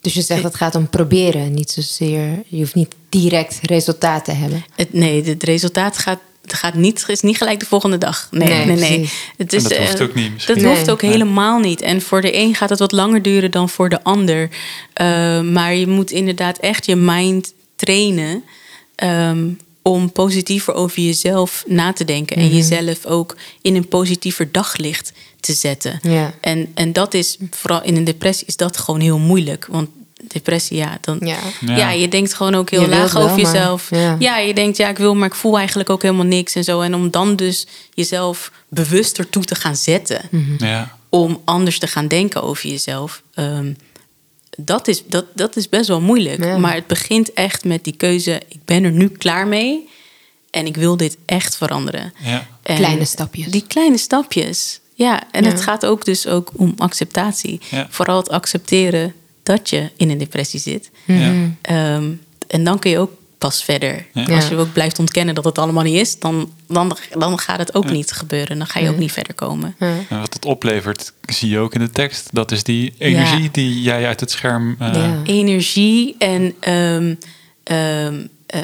Dus 0.00 0.14
je 0.14 0.22
zegt 0.22 0.42
het 0.42 0.54
gaat 0.54 0.74
om 0.74 0.88
proberen, 0.88 1.54
niet 1.54 1.70
zozeer. 1.70 2.42
Je 2.46 2.56
hoeft 2.58 2.74
niet 2.74 2.94
direct 3.08 3.58
resultaat 3.62 4.24
te 4.24 4.32
hebben. 4.32 4.64
het, 4.74 4.92
nee, 4.92 5.24
het 5.24 5.42
resultaat 5.42 5.98
gaat, 5.98 6.18
gaat 6.46 6.74
niet, 6.74 7.04
is 7.06 7.20
niet 7.20 7.36
gelijk 7.36 7.60
de 7.60 7.66
volgende 7.66 7.98
dag. 7.98 8.28
Nee, 8.30 8.48
Nee, 8.66 8.76
nee. 8.76 9.10
Het 9.36 9.52
En 9.52 9.62
dat 9.62 9.72
eh, 9.72 9.78
hoeft 9.86 10.00
ook 10.00 10.14
niet 10.14 10.32
misschien. 10.32 10.54
Dat 10.54 10.64
Nee. 10.64 10.74
hoeft 10.74 10.90
ook 10.90 11.02
Nee. 11.02 11.10
helemaal 11.10 11.58
niet. 11.58 11.80
En 11.80 12.02
voor 12.02 12.20
de 12.20 12.36
een 12.36 12.54
gaat 12.54 12.70
het 12.70 12.78
wat 12.78 12.92
langer 12.92 13.22
duren 13.22 13.50
dan 13.50 13.68
voor 13.68 13.88
de 13.88 14.02
ander. 14.02 14.48
Eh, 14.92 15.40
maar 15.40 15.74
je 15.74 15.86
moet 15.86 16.10
inderdaad 16.10 16.58
echt 16.58 16.86
je 16.86 16.96
mind 16.96 17.52
trainen. 17.76 18.44
ehm, 18.94 19.48
om 19.82 20.12
positiever 20.12 20.74
over 20.74 21.02
jezelf 21.02 21.64
na 21.66 21.92
te 21.92 22.04
denken. 22.04 22.36
En 22.36 22.48
jezelf 22.48 23.04
ook 23.04 23.36
in 23.62 23.76
een 23.76 23.88
positiever 23.88 24.52
daglicht 24.52 25.12
te 25.40 25.52
zetten. 25.52 25.98
Ja. 26.02 26.34
En, 26.40 26.70
en 26.74 26.92
dat 26.92 27.14
is, 27.14 27.36
vooral 27.50 27.82
in 27.82 27.96
een 27.96 28.04
depressie, 28.04 28.46
is 28.46 28.56
dat 28.56 28.76
gewoon 28.78 29.00
heel 29.00 29.18
moeilijk. 29.18 29.66
Want 29.70 29.88
depressie, 30.28 30.76
ja, 30.76 30.98
dan, 31.00 31.16
Ja. 31.20 31.36
ja. 31.60 31.76
Ja. 31.76 31.90
je 31.90 32.08
denkt 32.08 32.34
gewoon 32.34 32.54
ook 32.54 32.70
heel 32.70 32.80
Je 32.80 32.88
laag 32.88 33.12
wel, 33.12 33.22
over 33.22 33.42
maar- 33.42 33.52
jezelf. 33.52 33.90
ja. 33.90 34.16
ja, 34.18 34.38
je 34.38 34.54
denkt, 34.54 34.76
ja, 34.76 34.88
ik 34.88 34.98
wil, 34.98 35.14
maar 35.14 35.28
ik 35.28 35.34
voel 35.34 35.56
eigenlijk 35.58 35.90
ook 35.90 36.02
helemaal 36.02 36.24
niks 36.24 36.54
en 36.54 36.64
zo. 36.64 36.80
En 36.80 36.94
om 36.94 37.10
dan 37.10 37.36
dus 37.36 37.66
jezelf 37.94 38.52
bewuster 38.68 39.28
toe 39.28 39.44
te 39.44 39.54
gaan 39.54 39.76
zetten. 39.76 40.20
Ja. 40.58 40.96
Om 41.08 41.40
anders 41.44 41.78
te 41.78 41.86
gaan 41.86 42.08
denken 42.08 42.42
over 42.42 42.68
jezelf. 42.68 43.22
ehm, 43.34 43.72
dat, 44.56 44.88
is, 44.88 45.02
dat, 45.06 45.24
dat 45.34 45.56
is 45.56 45.68
best 45.68 45.88
wel 45.88 46.00
moeilijk. 46.00 46.44
Ja. 46.44 46.58
Maar 46.58 46.74
het 46.74 46.86
begint 46.86 47.32
echt 47.32 47.64
met 47.64 47.84
die 47.84 47.96
keuze: 47.96 48.42
ik 48.48 48.64
ben 48.64 48.84
er 48.84 48.90
nu 48.92 49.08
klaar 49.08 49.46
mee. 49.46 49.88
En 50.50 50.66
ik 50.66 50.76
wil 50.76 50.96
dit 50.96 51.16
echt 51.24 51.56
veranderen. 51.56 52.12
Ja. 52.22 52.46
Kleine 52.62 53.04
stapjes. 53.04 53.46
Die 53.46 53.64
kleine 53.66 53.96
stapjes. 53.98 54.80
Ja, 54.94 55.22
en 55.30 55.44
Ja. 55.44 55.50
het 55.50 55.60
gaat 55.60 55.86
ook 55.86 56.04
dus 56.04 56.26
ook 56.26 56.50
om 56.54 56.74
acceptatie. 56.76 57.60
Ja. 57.70 57.86
Vooral 57.90 58.16
het 58.16 58.28
accepteren 58.28 59.14
dat 59.42 59.70
je 59.70 59.90
in 59.96 60.10
een 60.10 60.18
depressie 60.18 60.60
zit. 60.60 60.90
Ja. 61.04 61.32
Ehm, 61.62 62.12
en 62.46 62.64
dan 62.64 62.78
kun 62.78 62.90
je 62.90 62.98
ook 62.98 63.12
pas 63.38 63.64
verder. 63.64 64.06
Ja. 64.12 64.34
Als 64.34 64.48
je 64.48 64.56
ook 64.56 64.72
blijft 64.72 64.98
ontkennen 64.98 65.34
dat 65.34 65.44
het 65.44 65.58
allemaal 65.58 65.82
niet 65.82 66.00
is, 66.00 66.18
dan, 66.18 66.52
dan, 66.68 66.96
dan 67.18 67.38
gaat 67.38 67.58
het 67.58 67.74
ook 67.74 67.90
niet 67.90 68.12
gebeuren. 68.12 68.58
Dan 68.58 68.66
ga 68.66 68.80
je 68.80 68.88
ook 68.88 68.96
niet 68.98 69.12
verder 69.12 69.34
komen. 69.34 69.74
En 69.78 70.06
wat 70.20 70.34
het 70.34 70.44
oplevert, 70.44 71.12
zie 71.26 71.48
je 71.50 71.58
ook 71.58 71.74
in 71.74 71.80
de 71.80 71.90
tekst. 71.90 72.28
Dat 72.32 72.52
is 72.52 72.62
die 72.62 72.94
energie 72.98 73.42
Ja. 73.42 73.48
die 73.52 73.82
jij 73.82 74.06
uit 74.06 74.20
het 74.20 74.30
scherm. 74.30 74.76
eh, 74.78 74.94
Ja. 74.94 75.20
Energie 75.24 76.14
en 76.18 76.54
ehm, 76.60 77.14
ehm, 77.62 78.24
eh, 78.46 78.60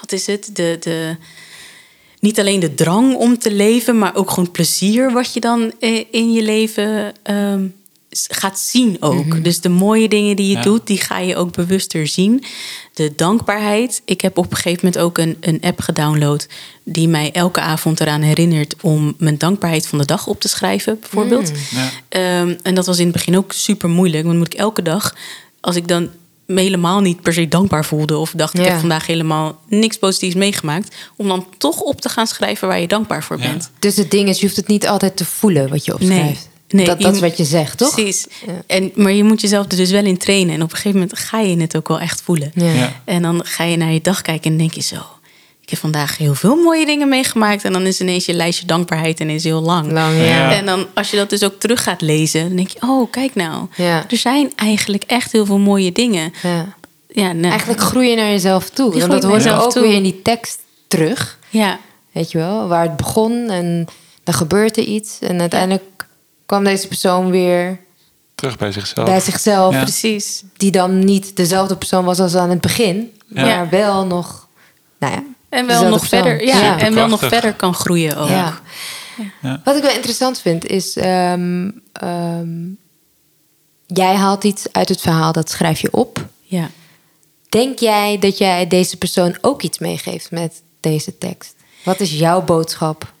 wat 0.00 0.12
is 0.12 0.26
het? 0.26 0.50
De, 0.52 0.76
de, 0.80 1.16
niet 2.20 2.38
alleen 2.40 2.60
de 2.60 2.74
drang 2.74 3.14
om 3.14 3.38
te 3.38 3.52
leven, 3.52 3.98
maar 3.98 4.14
ook 4.14 4.30
gewoon 4.30 4.50
plezier 4.50 5.12
wat 5.12 5.34
je 5.34 5.40
dan 5.40 5.72
eh, 5.80 6.04
in 6.10 6.32
je 6.32 6.42
leven 6.42 7.12
ehm, 7.22 7.66
gaat 8.10 8.58
zien 8.58 8.96
ook. 9.00 9.44
Dus 9.44 9.60
de 9.60 9.68
mooie 9.68 10.08
dingen 10.08 10.36
die 10.36 10.46
je 10.48 10.56
Ja. 10.56 10.62
doet, 10.62 10.86
die 10.86 10.98
ga 11.00 11.18
je 11.18 11.36
ook 11.36 11.52
bewuster 11.52 12.06
zien. 12.06 12.44
De 12.94 13.12
dankbaarheid. 13.16 14.02
Ik 14.04 14.20
heb 14.20 14.38
op 14.38 14.50
een 14.50 14.56
gegeven 14.56 14.84
moment 14.84 15.02
ook 15.02 15.18
een, 15.18 15.36
een 15.40 15.58
app 15.60 15.80
gedownload 15.80 16.46
die 16.84 17.08
mij 17.08 17.32
elke 17.32 17.60
avond 17.60 18.00
eraan 18.00 18.22
herinnert 18.22 18.74
om 18.80 19.14
mijn 19.18 19.38
dankbaarheid 19.38 19.86
van 19.86 19.98
de 19.98 20.04
dag 20.04 20.26
op 20.26 20.40
te 20.40 20.48
schrijven, 20.48 20.98
bijvoorbeeld. 21.00 21.52
Ja. 21.70 21.90
Ehm, 22.08 22.54
en 22.62 22.74
dat 22.74 22.86
was 22.86 22.98
in 22.98 23.04
het 23.04 23.12
begin 23.12 23.36
ook 23.36 23.52
super 23.52 23.88
moeilijk. 23.88 24.24
Want 24.24 24.38
moet 24.38 24.52
ik 24.54 24.60
elke 24.60 24.82
dag, 24.82 25.14
als 25.60 25.76
ik 25.76 25.88
dan 25.88 26.08
me 26.46 26.60
helemaal 26.60 27.00
niet 27.00 27.22
per 27.22 27.32
se 27.32 27.48
dankbaar 27.48 27.84
voelde... 27.84 28.16
of 28.16 28.32
dacht, 28.36 28.58
ik 28.58 28.64
heb 28.64 28.78
vandaag 28.78 29.06
helemaal 29.06 29.60
niks 29.68 29.96
positiefs 29.98 30.34
meegemaakt... 30.34 30.96
om 31.16 31.28
dan 31.28 31.46
toch 31.58 31.80
op 31.80 32.00
te 32.00 32.08
gaan 32.08 32.26
schrijven 32.26 32.68
waar 32.68 32.80
je 32.80 32.88
dankbaar 32.88 33.22
voor 33.24 33.38
bent. 33.38 33.70
Dus 33.78 33.96
het 33.96 34.10
ding 34.10 34.28
is, 34.28 34.38
je 34.40 34.44
hoeft 34.44 34.56
het 34.56 34.66
niet 34.66 34.88
altijd 34.88 35.16
te 35.16 35.24
voelen 35.24 35.68
wat 35.68 35.84
je 35.84 35.94
opschrijft. 35.94 36.24
Nee, 36.24 36.49
dat 36.78 36.98
je 36.98 37.04
dat 37.04 37.14
is 37.14 37.20
wat 37.20 37.36
je 37.36 37.44
zegt, 37.44 37.78
toch? 37.78 37.94
Precies. 37.94 38.26
Ja. 38.46 38.62
En, 38.66 38.92
maar 38.94 39.12
je 39.12 39.24
moet 39.24 39.40
jezelf 39.40 39.70
er 39.70 39.76
dus 39.76 39.90
wel 39.90 40.04
in 40.04 40.18
trainen. 40.18 40.54
En 40.54 40.62
op 40.62 40.70
een 40.70 40.76
gegeven 40.76 41.00
moment 41.00 41.18
ga 41.18 41.38
je 41.40 41.56
het 41.60 41.76
ook 41.76 41.88
wel 41.88 42.00
echt 42.00 42.20
voelen. 42.22 42.50
Ja. 42.54 42.72
Ja. 42.72 43.02
En 43.04 43.22
dan 43.22 43.44
ga 43.44 43.64
je 43.64 43.76
naar 43.76 43.92
je 43.92 44.00
dag 44.00 44.22
kijken 44.22 44.50
en 44.50 44.58
denk 44.58 44.74
je 44.74 44.82
zo... 44.82 44.96
ik 45.60 45.70
heb 45.70 45.78
vandaag 45.78 46.18
heel 46.18 46.34
veel 46.34 46.56
mooie 46.56 46.86
dingen 46.86 47.08
meegemaakt... 47.08 47.64
en 47.64 47.72
dan 47.72 47.86
is 47.86 48.00
ineens 48.00 48.26
je 48.26 48.32
lijstje 48.32 48.66
dankbaarheid 48.66 49.20
en 49.20 49.30
is 49.30 49.44
heel 49.44 49.60
lang. 49.60 49.92
Lang, 49.92 50.16
ja. 50.16 50.24
Ja. 50.24 50.52
En 50.52 50.66
dan 50.66 50.86
als 50.94 51.10
je 51.10 51.16
dat 51.16 51.30
dus 51.30 51.42
ook 51.44 51.60
terug 51.60 51.82
gaat 51.82 52.00
lezen... 52.00 52.46
dan 52.48 52.56
denk 52.56 52.68
je, 52.68 52.82
oh, 52.82 53.10
kijk 53.10 53.34
nou. 53.34 53.66
Ja. 53.76 54.04
Er 54.10 54.16
zijn 54.16 54.52
eigenlijk 54.56 55.04
echt 55.06 55.32
heel 55.32 55.46
veel 55.46 55.58
mooie 55.58 55.92
dingen. 55.92 56.32
Ja. 56.42 56.78
Ja, 57.12 57.32
nou, 57.32 57.50
Eigenlijk 57.50 57.80
groei 57.80 58.08
je 58.08 58.16
naar 58.16 58.30
jezelf 58.30 58.70
toe. 58.70 58.94
Je 58.94 59.00
Want 59.00 59.12
dat 59.12 59.24
hoort 59.24 59.44
er 59.44 59.60
ook 59.60 59.72
toe. 59.72 59.82
weer 59.82 59.94
in 59.94 60.02
die 60.02 60.22
tekst 60.22 60.58
terug. 60.88 61.38
Ja, 61.48 61.78
Weet 62.12 62.30
je 62.30 62.38
wel, 62.38 62.68
waar 62.68 62.82
het 62.82 62.96
begon 62.96 63.50
en 63.50 63.86
dan 64.24 64.34
gebeurt 64.34 64.76
er 64.76 64.84
iets. 64.84 65.18
En 65.20 65.40
uiteindelijk 65.40 65.99
kwam 66.50 66.64
deze 66.64 66.88
persoon 66.88 67.30
weer 67.30 67.78
Terug 68.34 68.58
bij 68.58 68.72
zichzelf. 68.72 69.06
bij 69.06 69.20
zichzelf. 69.20 69.74
Ja. 69.74 69.82
precies. 69.82 70.42
Die 70.56 70.70
dan 70.70 71.04
niet 71.04 71.36
dezelfde 71.36 71.76
persoon 71.76 72.04
was 72.04 72.20
als 72.20 72.34
aan 72.34 72.50
het 72.50 72.60
begin. 72.60 73.12
Ja. 73.26 73.44
Maar 73.44 73.68
wel 73.68 74.06
nog, 74.06 74.48
nou 74.98 75.12
ja. 75.12 75.22
En 75.48 75.66
wel 75.66 75.88
nog 75.88 75.98
persoon. 75.98 76.22
verder, 76.22 76.46
ja, 76.46 76.60
Ja. 76.60 76.78
en 76.78 76.94
wel 76.94 77.06
nog 77.08 77.20
verder 77.20 77.54
kan 77.54 77.74
groeien 77.74 78.16
ook. 78.16 78.28
Ja. 78.28 78.60
Ja. 79.42 79.60
Wat 79.64 79.76
ik 79.76 79.82
wel 79.82 79.94
interessant 79.94 80.40
vind 80.40 80.66
is, 80.66 80.96
ehm, 80.96 81.70
ehm, 81.92 82.68
jij 83.86 84.14
haalt 84.14 84.44
iets 84.44 84.72
uit 84.72 84.88
het 84.88 85.00
verhaal, 85.00 85.32
dat 85.32 85.50
schrijf 85.50 85.80
je 85.80 85.92
op. 85.92 86.26
Ja. 86.42 86.70
Denk 87.48 87.78
jij 87.78 88.18
dat 88.18 88.38
jij 88.38 88.66
deze 88.66 88.96
persoon 88.96 89.38
ook 89.40 89.62
iets 89.62 89.78
meegeeft 89.78 90.30
met 90.30 90.62
deze 90.80 91.18
tekst? 91.18 91.54
Wat 91.84 92.00
is 92.00 92.12
jouw 92.12 92.42
boodschap 92.42 93.12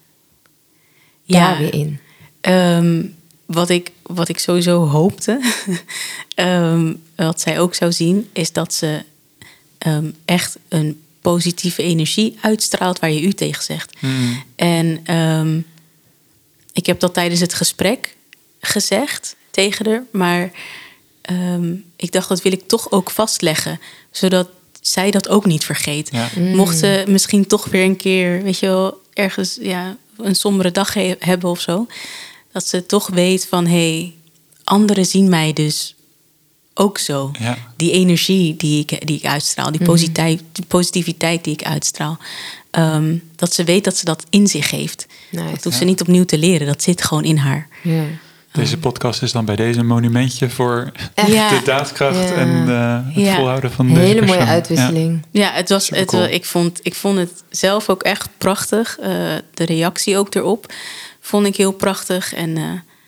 daar 1.26 1.58
weer 1.58 1.74
in? 1.74 2.00
Ehm, 2.40 3.02
wat, 3.50 3.68
ik, 3.68 3.90
wat 4.02 4.28
ik 4.28 4.38
sowieso 4.38 4.86
hoopte, 4.86 5.40
ehm, 6.34 6.94
wat 7.16 7.40
zij 7.40 7.60
ook 7.60 7.74
zou 7.74 7.92
zien, 7.92 8.28
is 8.32 8.52
dat 8.52 8.74
ze 8.74 9.02
ehm, 9.78 10.10
echt 10.24 10.58
een 10.68 11.02
positieve 11.20 11.82
energie 11.82 12.38
uitstraalt 12.40 12.98
waar 12.98 13.10
je 13.10 13.22
u 13.22 13.32
tegen 13.32 13.62
zegt. 13.62 13.92
Hmm. 13.98 14.42
En 14.56 15.00
ehm, 15.04 15.60
ik 16.72 16.86
heb 16.86 17.00
dat 17.00 17.14
tijdens 17.14 17.40
het 17.40 17.54
gesprek 17.54 18.16
gezegd 18.60 19.36
tegen 19.50 19.90
haar, 19.90 20.04
maar 20.12 20.50
ehm, 21.20 21.74
ik 21.96 22.12
dacht, 22.12 22.28
dat 22.28 22.42
wil 22.42 22.52
ik 22.52 22.68
toch 22.68 22.90
ook 22.90 23.10
vastleggen. 23.10 23.80
Zodat 24.10 24.48
zij 24.80 25.10
dat 25.10 25.28
ook 25.28 25.46
niet 25.46 25.64
vergeet. 25.64 26.08
Ja. 26.12 26.28
Mocht 26.40 26.78
ze 26.78 27.04
misschien 27.08 27.46
toch 27.46 27.64
weer 27.64 27.84
een 27.84 27.96
keer, 27.96 28.42
weet 28.42 28.58
je 28.58 28.66
wel, 28.66 29.00
ergens 29.12 29.58
ja, 29.60 29.96
een 30.16 30.34
sombere 30.34 30.70
dag 30.70 30.94
he- 30.94 31.16
hebben 31.18 31.50
of 31.50 31.60
zo. 31.60 31.86
Dat 32.52 32.66
ze 32.66 32.86
toch 32.86 33.08
weet 33.08 33.46
van, 33.48 33.66
hé, 33.66 33.72
hey, 33.98 34.14
anderen 34.64 35.06
zien 35.06 35.28
mij 35.28 35.52
dus 35.52 35.94
ook 36.74 36.98
zo. 36.98 37.30
Ja. 37.38 37.58
Die 37.76 37.92
energie 37.92 38.56
die 38.56 38.80
ik, 38.80 39.06
die 39.06 39.16
ik 39.18 39.24
uitstraal, 39.26 39.70
die, 39.72 39.84
positeit, 39.84 40.42
die 40.52 40.64
positiviteit 40.68 41.44
die 41.44 41.52
ik 41.52 41.62
uitstraal. 41.64 42.18
ehm, 42.70 43.16
dat 43.36 43.54
ze 43.54 43.64
weet 43.64 43.84
dat 43.84 43.96
ze 43.96 44.04
dat 44.04 44.24
in 44.30 44.46
zich 44.46 44.70
heeft. 44.70 45.06
Nice. 45.30 45.50
Dat 45.50 45.64
hoeft 45.64 45.76
ze 45.76 45.84
niet 45.84 46.00
opnieuw 46.00 46.24
te 46.24 46.38
leren. 46.38 46.66
Dat 46.66 46.82
zit 46.82 47.04
gewoon 47.04 47.24
in 47.24 47.36
haar. 47.36 47.68
Ja. 47.82 48.02
Deze 48.52 48.78
podcast 48.78 49.22
is 49.22 49.32
dan 49.32 49.44
bij 49.44 49.56
deze 49.56 49.78
een 49.78 49.86
monumentje 49.86 50.50
voor 50.50 50.92
Ja. 51.26 51.48
de 51.48 51.60
daadkracht 51.64 52.28
Ja. 52.28 52.34
en 52.34 52.68
eh, 52.68 53.14
het 53.14 53.24
Ja. 53.24 53.34
volhouden 53.36 53.72
van 53.72 53.86
Een 53.88 53.94
deze 53.94 54.06
hele 54.06 54.26
mooie 54.26 54.38
uitwisseling. 54.44 55.22
Ja, 55.30 55.50
het 55.52 55.68
was, 55.68 55.88
het, 55.90 56.12
ik, 56.12 56.44
vond, 56.44 56.80
ik 56.82 56.94
vond 56.94 57.18
het 57.18 57.42
zelf 57.50 57.88
ook 57.88 58.02
echt 58.02 58.28
prachtig. 58.38 58.98
Eh, 58.98 59.08
de 59.54 59.64
reactie 59.64 60.16
ook 60.18 60.34
erop 60.34 60.72
vond 61.20 61.46
ik 61.46 61.56
heel 61.56 61.72
prachtig. 61.72 62.34
En 62.34 62.56
eh, 62.56 62.64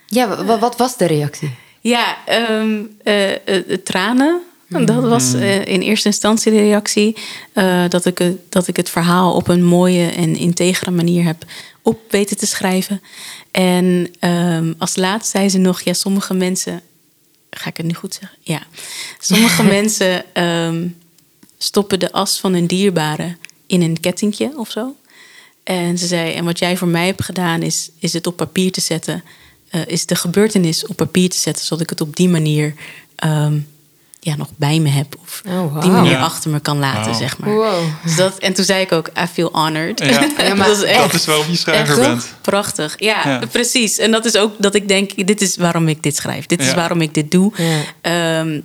Ja, 0.07 0.29
wa- 0.29 0.45
wa- 0.45 0.59
wat 0.59 0.77
was 0.77 0.97
de 0.97 1.07
reactie? 1.07 1.51
ja, 1.81 2.17
ehm, 2.27 2.81
eh, 3.03 3.31
eh, 3.33 3.39
eh, 3.47 3.79
tranen. 3.85 4.41
Dat 4.85 5.03
was 5.03 5.35
eh, 5.35 5.65
in 5.67 5.81
eerste 5.81 6.09
instantie 6.09 6.53
de 6.53 6.59
reactie. 6.61 7.17
eh, 7.53 7.85
dat, 7.89 8.05
ik, 8.07 8.19
het- 8.19 8.53
dat 8.53 8.69
ik 8.69 8.77
het 8.77 8.91
verhaal 8.91 9.35
op 9.35 9.49
een 9.49 9.65
mooie 9.65 10.07
en 10.11 10.37
integere 10.37 10.91
manier 10.91 11.25
heb 11.25 11.45
op 11.83 12.01
weten 12.11 12.37
te 12.37 12.47
schrijven. 12.47 13.03
En 13.51 14.09
ehm, 14.19 14.73
als 14.79 14.97
laatst 14.97 15.31
zei 15.31 15.49
ze 15.49 15.59
nog: 15.59 15.81
ja, 15.81 15.93
sommige 15.93 16.35
mensen. 16.35 16.81
Ga 17.51 17.69
ik 17.71 17.77
het 17.77 17.87
nu 17.87 17.95
goed 17.95 18.15
zeggen? 18.21 18.39
Ja. 18.43 18.63
Sommige 19.21 19.63
mensen 19.79 20.35
ehm, 20.35 20.87
stoppen 21.59 21.99
de 22.01 22.13
as 22.13 22.41
van 22.41 22.53
hun 22.53 22.67
dierbare 22.67 23.37
in 23.67 23.83
een 23.83 24.01
kettingje 24.01 24.53
of 24.57 24.71
zo. 24.71 24.97
En 25.65 25.99
ze 25.99 26.07
zei: 26.07 26.33
En 26.33 26.45
wat 26.45 26.59
jij 26.59 26.77
voor 26.77 26.89
mij 26.89 27.07
hebt 27.07 27.25
gedaan, 27.25 27.63
is, 27.63 27.91
is 27.99 28.13
het 28.13 28.27
op 28.27 28.37
papier 28.37 28.73
te 28.73 28.81
zetten. 28.81 29.25
eh, 29.71 29.81
is 29.87 30.07
de 30.07 30.15
gebeurtenis 30.15 30.87
op 30.87 30.97
papier 30.97 31.29
te 31.31 31.37
zetten, 31.39 31.65
zodat 31.65 31.83
ik 31.83 31.91
het 31.91 32.01
op 32.01 32.17
die 32.17 32.29
manier 32.29 32.75
ehm, 33.17 33.59
ja, 34.21 34.37
nog 34.37 34.49
bij 34.57 34.79
me 34.79 34.89
heb. 34.89 35.15
Of 35.23 35.43
Oh, 35.49 35.77
op 35.77 35.83
die 35.83 35.91
manier 35.91 36.11
Ja. 36.11 36.21
achter 36.21 36.51
me 36.51 36.61
kan 36.61 36.79
laten, 36.79 37.15
zeg 37.15 37.39
maar. 37.39 37.55
Wow. 37.55 37.85
Dus 38.05 38.17
dat, 38.17 38.39
en 38.39 38.53
toen 38.53 38.65
zei 38.65 38.81
ik 38.83 38.93
ook: 38.93 39.09
I 39.09 39.27
feel 39.33 39.49
honored. 39.53 39.99
Ja. 39.99 40.29
Ja, 40.47 40.55
maar 40.55 40.67
dat, 40.67 40.77
is 40.77 40.83
echt, 40.83 41.03
Dat 41.03 41.13
is 41.15 41.25
waarom 41.27 41.47
je 41.51 41.57
schrijver 41.57 41.99
echt 41.99 42.09
bent. 42.09 42.35
Prachtig. 42.41 42.95
Ja, 42.99 43.29
Ja. 43.29 43.47
precies. 43.51 43.99
En 43.99 44.11
dat 44.11 44.25
is 44.25 44.37
ook 44.37 44.53
dat 44.59 44.75
ik 44.75 44.89
denk: 44.89 45.27
dit 45.27 45.41
is 45.41 45.57
waarom 45.57 45.89
ik 45.89 46.03
dit 46.03 46.17
schrijf. 46.17 46.47
Dit 46.47 46.61
is 46.61 46.75
waarom 46.75 47.01
ik 47.01 47.15
dit 47.15 47.31
doe. 47.31 47.53
Ja. 47.57 47.81
Ehm, 48.01 48.61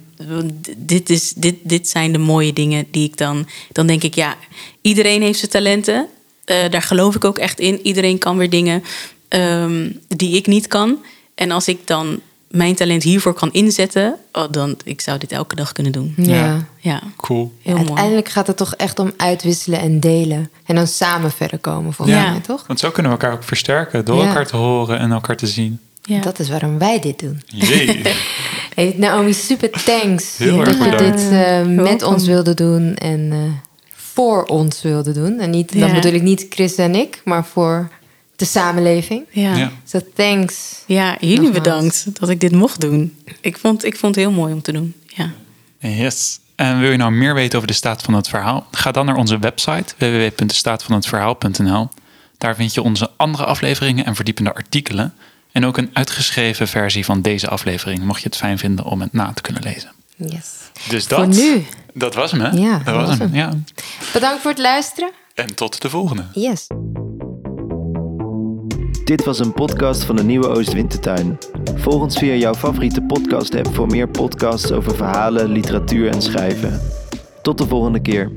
dit, 0.77 1.09
is, 1.09 1.33
dit, 1.35 1.55
dit 1.63 1.89
zijn 1.89 2.11
de 2.11 2.17
mooie 2.17 2.53
dingen 2.53 2.85
die 2.91 3.03
ik 3.09 3.17
dan... 3.17 3.47
Dan 3.71 3.87
denk 3.87 4.03
ik, 4.03 4.15
ja, 4.15 4.35
iedereen 4.81 5.21
heeft 5.21 5.39
zijn 5.39 5.51
talenten. 5.51 6.07
Eh, 6.47 6.69
daar 6.69 6.81
geloof 6.81 7.15
ik 7.15 7.25
ook 7.25 7.37
echt 7.37 7.59
in. 7.59 7.79
Iedereen 7.85 8.17
kan 8.17 8.37
weer 8.37 8.49
dingen 8.49 8.83
ehm, 9.27 9.89
die 10.07 10.35
ik 10.35 10.47
niet 10.47 10.67
kan. 10.67 10.97
En 11.35 11.51
als 11.51 11.67
ik 11.67 11.87
dan 11.87 12.19
mijn 12.47 12.75
talent 12.75 13.03
hiervoor 13.03 13.33
kan 13.33 13.49
inzetten... 13.53 14.15
Oh, 14.31 14.51
dan 14.51 14.75
ik 14.83 15.01
zou 15.01 15.17
dit 15.17 15.31
elke 15.31 15.55
dag 15.55 15.71
kunnen 15.71 15.91
doen. 15.91 16.13
Ja. 16.17 16.33
Ja. 16.35 16.67
Ja, 16.79 17.01
Cool. 17.15 17.53
heel 17.61 17.73
mooi. 17.75 17.87
Uiteindelijk 17.87 18.29
gaat 18.29 18.47
het 18.47 18.57
toch 18.57 18.75
echt 18.75 18.99
om 18.99 19.11
uitwisselen 19.17 19.79
en 19.79 19.99
delen. 19.99 20.49
En 20.65 20.75
dan 20.75 20.87
samen 20.87 21.31
verder 21.31 21.59
komen, 21.59 21.93
volgens 21.93 22.17
Ja. 22.17 22.31
mij, 22.31 22.39
toch? 22.39 22.67
Want 22.67 22.79
zo 22.79 22.89
kunnen 22.91 23.11
we 23.11 23.17
elkaar 23.17 23.35
ook 23.37 23.43
versterken 23.43 24.05
door 24.05 24.21
Ja. 24.21 24.27
elkaar 24.27 24.47
te 24.47 24.55
horen 24.55 24.99
en 24.99 25.11
elkaar 25.11 25.35
te 25.37 25.47
zien. 25.47 25.79
Ja. 26.01 26.21
Dat 26.21 26.39
is 26.39 26.49
waarom 26.49 26.77
wij 26.77 26.99
dit 26.99 27.19
doen. 27.19 27.41
Jee. 27.45 28.01
Hey, 28.75 28.93
Naomi, 28.97 29.33
super 29.33 29.69
thanks 29.69 30.37
Heel 30.37 30.57
dat 30.63 30.77
je 30.83 30.95
dit 30.97 31.29
eh, 31.31 31.65
met 31.83 32.03
ons 32.03 32.25
wilde 32.25 32.53
doen 32.53 32.95
en 32.95 33.29
eh, 33.31 33.37
voor 34.17 34.43
ons 34.45 34.81
wilde 34.81 35.11
doen. 35.11 35.39
En 35.39 35.49
niet, 35.49 35.79
dat 35.79 35.89
Ja. 35.89 35.93
bedoel 35.95 36.13
ik 36.13 36.21
niet 36.21 36.45
Chris 36.49 36.75
en 36.75 36.95
ik, 36.95 37.21
maar 37.25 37.45
voor 37.45 37.89
de 38.35 38.45
samenleving. 38.45 39.25
ja. 39.31 39.41
Ja. 39.49 39.57
Ja. 39.57 39.71
So 39.85 39.99
thanks. 40.15 40.83
jullie 40.87 41.35
Nogmaals. 41.35 41.51
bedankt 41.51 42.19
dat 42.19 42.29
ik 42.29 42.39
dit 42.39 42.51
mocht 42.51 42.81
doen. 42.81 43.17
Ik 43.41 43.57
vond, 43.57 43.85
ik 43.85 43.97
vond 43.97 44.15
het 44.15 44.23
heel 44.23 44.33
mooi 44.33 44.53
om 44.53 44.61
te 44.61 44.71
doen. 44.71 44.93
Ja. 45.07 45.31
Yes. 45.79 46.39
En 46.55 46.79
wil 46.79 46.91
je 46.91 46.97
nou 46.97 47.11
meer 47.11 47.33
weten 47.33 47.55
over 47.57 47.67
de 47.67 47.73
staat 47.73 48.01
van 48.01 48.13
het 48.13 48.27
verhaal? 48.29 48.67
Ga 48.71 48.91
dan 48.91 49.05
naar 49.05 49.15
onze 49.15 49.39
website 49.39 49.93
www.destaatvanhetverhaal.nl. 49.97 51.89
Daar 52.37 52.55
vind 52.55 52.73
je 52.73 52.81
onze 52.81 53.09
andere 53.17 53.45
afleveringen 53.45 54.05
en 54.05 54.15
verdiepende 54.15 54.53
artikelen. 54.53 55.13
En 55.51 55.65
ook 55.65 55.77
een 55.77 55.89
uitgeschreven 55.93 56.67
versie 56.67 57.05
van 57.05 57.21
deze 57.21 57.47
aflevering, 57.47 57.99
mocht 58.03 58.21
je 58.21 58.27
het 58.27 58.37
fijn 58.37 58.57
vinden 58.57 58.85
om 58.85 59.01
het 59.01 59.13
na 59.13 59.31
te 59.33 59.41
kunnen 59.41 59.63
lezen. 59.63 59.91
Yes. 60.15 60.47
Dus 60.89 61.07
dat, 61.07 61.19
Voor 61.19 61.27
nu. 61.27 61.65
Dat 61.93 62.15
was 62.15 62.31
hem, 62.31 62.41
hè? 62.41 62.49
Ja, 62.49 62.81
dat 62.85 62.95
was 62.95 63.17
hem. 63.17 63.33
Ja. 63.33 63.53
Bedankt 64.13 64.41
voor 64.41 64.51
het 64.51 64.59
luisteren. 64.59 65.11
En 65.35 65.55
tot 65.55 65.81
de 65.81 65.89
volgende. 65.89 66.23
Yes. 66.33 66.67
Dit 69.03 69.23
was 69.25 69.39
een 69.39 69.53
podcast 69.53 70.03
van 70.03 70.15
de 70.15 70.23
Nieuwe 70.23 70.47
Oostwintertuin. 70.47 71.37
Volg 71.75 72.01
ons 72.01 72.17
via 72.17 72.33
jouw 72.33 72.53
favoriete 72.53 73.01
podcast-app 73.01 73.75
voor 73.75 73.87
meer 73.87 74.07
podcasts 74.07 74.71
over 74.71 74.95
verhalen, 74.95 75.51
literatuur 75.51 76.09
en 76.09 76.21
schrijven. 76.21 76.81
Tot 77.41 77.57
de 77.57 77.67
volgende 77.67 77.99
keer. 78.01 78.31